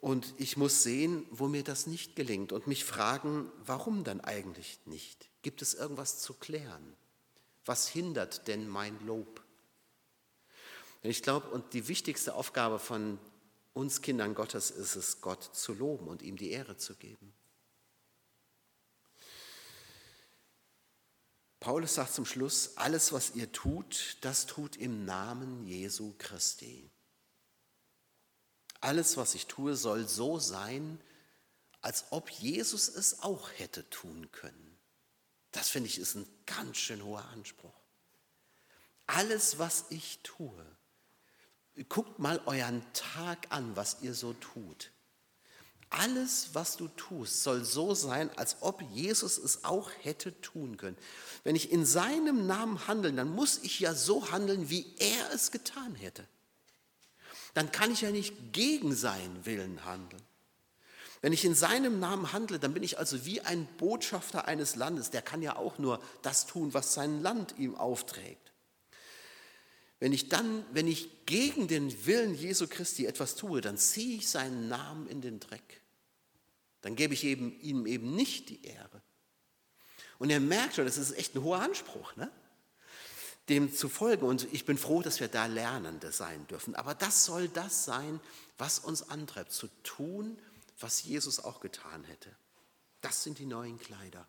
Und 0.00 0.34
ich 0.38 0.56
muss 0.56 0.82
sehen, 0.82 1.26
wo 1.30 1.48
mir 1.48 1.64
das 1.64 1.86
nicht 1.86 2.14
gelingt 2.14 2.52
und 2.52 2.66
mich 2.66 2.84
fragen, 2.84 3.50
warum 3.64 4.04
dann 4.04 4.20
eigentlich 4.20 4.78
nicht? 4.84 5.30
Gibt 5.42 5.62
es 5.62 5.74
irgendwas 5.74 6.20
zu 6.20 6.34
klären? 6.34 6.94
Was 7.64 7.88
hindert 7.88 8.46
denn 8.46 8.68
mein 8.68 8.98
Lob? 9.06 9.42
Ich 11.02 11.22
glaube, 11.22 11.48
und 11.48 11.72
die 11.72 11.88
wichtigste 11.88 12.34
Aufgabe 12.34 12.78
von 12.78 13.18
uns 13.74 14.00
Kindern 14.00 14.34
Gottes 14.34 14.70
ist 14.70 14.96
es, 14.96 15.20
Gott 15.20 15.42
zu 15.42 15.74
loben 15.74 16.08
und 16.08 16.22
ihm 16.22 16.36
die 16.36 16.50
Ehre 16.50 16.76
zu 16.76 16.94
geben. 16.94 17.34
Paulus 21.60 21.94
sagt 21.94 22.12
zum 22.12 22.26
Schluss, 22.26 22.76
alles, 22.76 23.12
was 23.12 23.34
ihr 23.34 23.50
tut, 23.50 24.18
das 24.20 24.46
tut 24.46 24.76
im 24.76 25.04
Namen 25.04 25.66
Jesu 25.66 26.14
Christi. 26.18 26.90
Alles, 28.80 29.16
was 29.16 29.34
ich 29.34 29.46
tue, 29.46 29.74
soll 29.74 30.06
so 30.06 30.38
sein, 30.38 31.00
als 31.80 32.04
ob 32.10 32.30
Jesus 32.30 32.88
es 32.88 33.22
auch 33.22 33.50
hätte 33.56 33.88
tun 33.88 34.30
können. 34.30 34.78
Das 35.52 35.70
finde 35.70 35.88
ich 35.88 35.98
ist 35.98 36.16
ein 36.16 36.26
ganz 36.46 36.76
schön 36.76 37.02
hoher 37.02 37.24
Anspruch. 37.26 37.80
Alles, 39.06 39.58
was 39.58 39.86
ich 39.88 40.20
tue, 40.22 40.64
guckt 41.82 42.18
mal 42.18 42.40
euren 42.46 42.84
Tag 42.92 43.48
an, 43.50 43.74
was 43.74 43.98
ihr 44.02 44.14
so 44.14 44.32
tut. 44.34 44.90
Alles, 45.90 46.50
was 46.54 46.76
du 46.76 46.88
tust, 46.88 47.42
soll 47.42 47.64
so 47.64 47.94
sein, 47.94 48.30
als 48.36 48.56
ob 48.60 48.82
Jesus 48.92 49.38
es 49.38 49.64
auch 49.64 49.90
hätte 50.02 50.40
tun 50.40 50.76
können. 50.76 50.96
Wenn 51.44 51.56
ich 51.56 51.70
in 51.70 51.84
seinem 51.86 52.46
Namen 52.46 52.86
handle, 52.88 53.12
dann 53.12 53.28
muss 53.28 53.58
ich 53.58 53.80
ja 53.80 53.94
so 53.94 54.30
handeln, 54.30 54.70
wie 54.70 54.86
er 54.98 55.32
es 55.32 55.52
getan 55.52 55.94
hätte. 55.94 56.26
Dann 57.54 57.70
kann 57.70 57.92
ich 57.92 58.00
ja 58.00 58.10
nicht 58.10 58.52
gegen 58.52 58.94
seinen 58.94 59.46
Willen 59.46 59.84
handeln. 59.84 60.22
Wenn 61.20 61.32
ich 61.32 61.44
in 61.44 61.54
seinem 61.54 62.00
Namen 62.00 62.32
handle, 62.32 62.58
dann 62.58 62.74
bin 62.74 62.82
ich 62.82 62.98
also 62.98 63.24
wie 63.24 63.40
ein 63.40 63.66
Botschafter 63.78 64.46
eines 64.46 64.76
Landes. 64.76 65.10
Der 65.10 65.22
kann 65.22 65.42
ja 65.42 65.56
auch 65.56 65.78
nur 65.78 66.02
das 66.22 66.46
tun, 66.46 66.74
was 66.74 66.92
sein 66.92 67.22
Land 67.22 67.54
ihm 67.56 67.76
aufträgt. 67.76 68.43
Wenn 70.00 70.12
ich 70.12 70.28
dann, 70.28 70.64
wenn 70.72 70.86
ich 70.86 71.26
gegen 71.26 71.68
den 71.68 72.06
Willen 72.06 72.34
Jesu 72.34 72.66
Christi 72.68 73.06
etwas 73.06 73.36
tue, 73.36 73.60
dann 73.60 73.78
ziehe 73.78 74.18
ich 74.18 74.28
seinen 74.28 74.68
Namen 74.68 75.06
in 75.08 75.20
den 75.20 75.40
Dreck. 75.40 75.80
Dann 76.82 76.96
gebe 76.96 77.14
ich 77.14 77.24
eben, 77.24 77.58
ihm 77.60 77.86
eben 77.86 78.14
nicht 78.14 78.50
die 78.50 78.62
Ehre. 78.64 79.02
Und 80.18 80.30
er 80.30 80.40
merkt 80.40 80.74
schon, 80.74 80.84
das 80.84 80.98
ist 80.98 81.12
echt 81.12 81.34
ein 81.34 81.42
hoher 81.42 81.60
Anspruch, 81.60 82.14
ne? 82.16 82.30
dem 83.48 83.74
zu 83.74 83.88
folgen. 83.88 84.26
Und 84.26 84.52
ich 84.52 84.64
bin 84.64 84.78
froh, 84.78 85.02
dass 85.02 85.20
wir 85.20 85.28
da 85.28 85.46
Lernende 85.46 86.12
sein 86.12 86.46
dürfen. 86.46 86.74
Aber 86.74 86.94
das 86.94 87.24
soll 87.24 87.48
das 87.48 87.84
sein, 87.84 88.20
was 88.58 88.78
uns 88.78 89.08
antreibt, 89.08 89.52
zu 89.52 89.68
tun, 89.82 90.38
was 90.78 91.02
Jesus 91.04 91.40
auch 91.40 91.60
getan 91.60 92.04
hätte. 92.04 92.34
Das 93.00 93.22
sind 93.22 93.38
die 93.38 93.46
neuen 93.46 93.78
Kleider. 93.78 94.26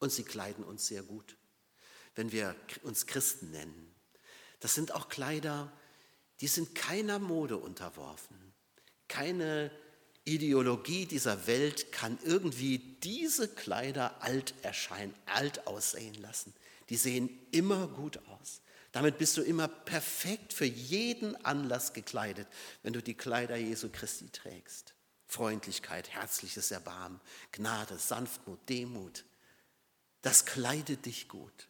Und 0.00 0.10
sie 0.10 0.24
kleiden 0.24 0.64
uns 0.64 0.86
sehr 0.86 1.02
gut, 1.02 1.36
wenn 2.14 2.32
wir 2.32 2.56
uns 2.82 3.06
Christen 3.06 3.50
nennen. 3.50 3.93
Das 4.64 4.74
sind 4.74 4.94
auch 4.94 5.10
Kleider, 5.10 5.70
die 6.40 6.46
sind 6.46 6.74
keiner 6.74 7.18
Mode 7.18 7.58
unterworfen. 7.58 8.54
Keine 9.08 9.70
Ideologie 10.24 11.04
dieser 11.04 11.46
Welt 11.46 11.92
kann 11.92 12.18
irgendwie 12.24 12.78
diese 12.78 13.46
Kleider 13.46 14.22
alt 14.22 14.54
erscheinen, 14.62 15.12
alt 15.26 15.66
aussehen 15.66 16.14
lassen. 16.14 16.54
Die 16.88 16.96
sehen 16.96 17.28
immer 17.50 17.88
gut 17.88 18.18
aus. 18.26 18.62
Damit 18.90 19.18
bist 19.18 19.36
du 19.36 19.42
immer 19.42 19.68
perfekt 19.68 20.54
für 20.54 20.64
jeden 20.64 21.36
Anlass 21.44 21.92
gekleidet, 21.92 22.48
wenn 22.82 22.94
du 22.94 23.02
die 23.02 23.18
Kleider 23.18 23.56
Jesu 23.56 23.90
Christi 23.92 24.30
trägst. 24.30 24.94
Freundlichkeit, 25.26 26.08
herzliches 26.08 26.70
Erbarmen, 26.70 27.20
Gnade, 27.52 27.98
Sanftmut, 27.98 28.66
Demut. 28.70 29.26
Das 30.22 30.46
kleidet 30.46 31.04
dich 31.04 31.28
gut. 31.28 31.68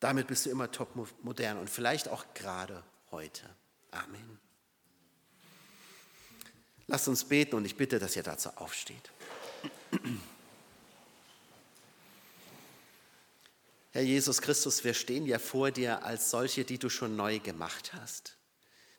Damit 0.00 0.28
bist 0.28 0.46
du 0.46 0.50
immer 0.50 0.70
top 0.70 0.94
modern 1.22 1.58
und 1.58 1.68
vielleicht 1.68 2.08
auch 2.08 2.24
gerade 2.34 2.84
heute. 3.10 3.48
Amen. 3.90 4.38
Lasst 6.86 7.08
uns 7.08 7.24
beten 7.24 7.56
und 7.56 7.64
ich 7.64 7.76
bitte, 7.76 7.98
dass 7.98 8.16
ihr 8.16 8.22
dazu 8.22 8.50
aufsteht. 8.50 9.10
Herr 13.90 14.02
Jesus 14.02 14.40
Christus, 14.40 14.84
wir 14.84 14.94
stehen 14.94 15.26
ja 15.26 15.38
vor 15.38 15.70
dir 15.70 16.04
als 16.04 16.30
solche, 16.30 16.64
die 16.64 16.78
du 16.78 16.88
schon 16.88 17.16
neu 17.16 17.40
gemacht 17.40 17.92
hast. 17.94 18.36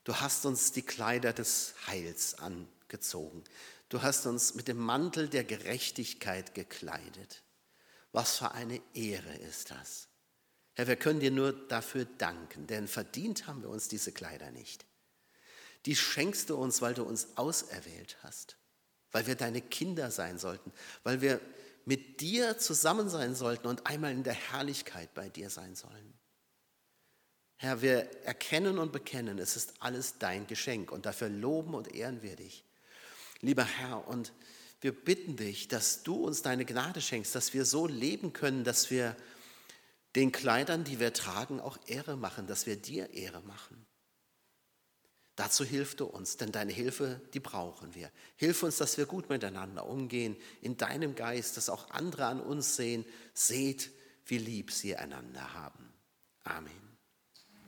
Du 0.04 0.16
hast 0.16 0.46
uns 0.46 0.72
die 0.72 0.82
Kleider 0.82 1.32
des 1.32 1.74
Heils 1.88 2.36
angezogen. 2.40 3.44
Du 3.88 4.02
hast 4.02 4.26
uns 4.26 4.56
mit 4.56 4.68
dem 4.68 4.78
Mantel 4.78 5.30
der 5.30 5.44
Gerechtigkeit 5.44 6.54
gekleidet. 6.54 7.44
Was 8.12 8.40
für 8.40 8.52
eine 8.52 8.82
Ehre 8.94 9.34
ist 9.38 9.72
das. 9.72 10.09
Herr, 10.80 10.88
wir 10.88 10.96
können 10.96 11.20
dir 11.20 11.30
nur 11.30 11.52
dafür 11.52 12.06
danken, 12.06 12.66
denn 12.66 12.88
verdient 12.88 13.48
haben 13.48 13.64
wir 13.64 13.70
uns 13.70 13.90
diese 13.90 14.14
Kleider 14.14 14.50
nicht. 14.52 14.86
Die 15.86 15.94
schenkst 15.94 16.50
du 16.50 16.56
uns, 16.56 16.82
weil 16.82 16.94
du 16.94 17.04
uns 17.04 17.36
auserwählt 17.36 18.16
hast, 18.24 18.56
weil 19.12 19.28
wir 19.28 19.36
deine 19.36 19.60
Kinder 19.60 20.10
sein 20.10 20.38
sollten, 20.38 20.72
weil 21.04 21.20
wir 21.20 21.42
mit 21.84 22.22
dir 22.22 22.58
zusammen 22.60 23.10
sein 23.10 23.36
sollten 23.36 23.68
und 23.68 23.88
einmal 23.88 24.14
in 24.14 24.24
der 24.24 24.36
Herrlichkeit 24.36 25.14
bei 25.14 25.28
dir 25.28 25.50
sein 25.50 25.76
sollen. 25.76 26.14
Herr, 27.58 27.82
wir 27.82 28.10
erkennen 28.24 28.78
und 28.78 28.94
bekennen, 28.94 29.38
es 29.38 29.58
ist 29.58 29.74
alles 29.82 30.18
dein 30.18 30.48
Geschenk 30.48 30.94
und 30.94 31.06
dafür 31.06 31.28
loben 31.28 31.74
und 31.74 31.94
ehren 31.94 32.22
wir 32.22 32.38
dich. 32.38 32.64
Lieber 33.42 33.66
Herr, 33.66 34.08
und 34.08 34.32
wir 34.80 34.94
bitten 34.94 35.36
dich, 35.36 35.68
dass 35.68 36.04
du 36.04 36.24
uns 36.26 36.42
deine 36.42 36.64
Gnade 36.64 37.02
schenkst, 37.02 37.36
dass 37.36 37.54
wir 37.54 37.66
so 37.66 37.86
leben 37.86 38.32
können, 38.32 38.64
dass 38.64 38.90
wir 38.90 39.18
den 40.16 40.32
Kleidern, 40.32 40.84
die 40.84 41.00
wir 41.00 41.14
tragen, 41.14 41.60
auch 41.60 41.78
Ehre 41.86 42.18
machen, 42.18 42.48
dass 42.48 42.66
wir 42.66 42.76
dir 42.76 43.14
Ehre 43.14 43.42
machen. 43.42 43.86
Dazu 45.36 45.64
hilf 45.64 45.96
du 45.96 46.06
uns, 46.06 46.36
denn 46.36 46.52
deine 46.52 46.74
Hilfe, 46.74 47.22
die 47.34 47.40
brauchen 47.40 47.96
wir. 47.96 48.12
Hilf 48.36 48.62
uns, 48.62 48.76
dass 48.76 48.98
wir 48.98 49.06
gut 49.06 49.30
miteinander 49.30 49.86
umgehen, 49.86 50.36
in 50.62 50.76
deinem 50.76 51.16
Geist, 51.16 51.56
dass 51.56 51.70
auch 51.70 51.92
andere 51.92 52.26
an 52.26 52.42
uns 52.42 52.76
sehen, 52.76 53.06
seht, 53.34 53.92
wie 54.26 54.38
lieb 54.38 54.72
sie 54.72 54.98
einander 54.98 55.54
haben. 55.54 55.94
Amen. 56.44 56.89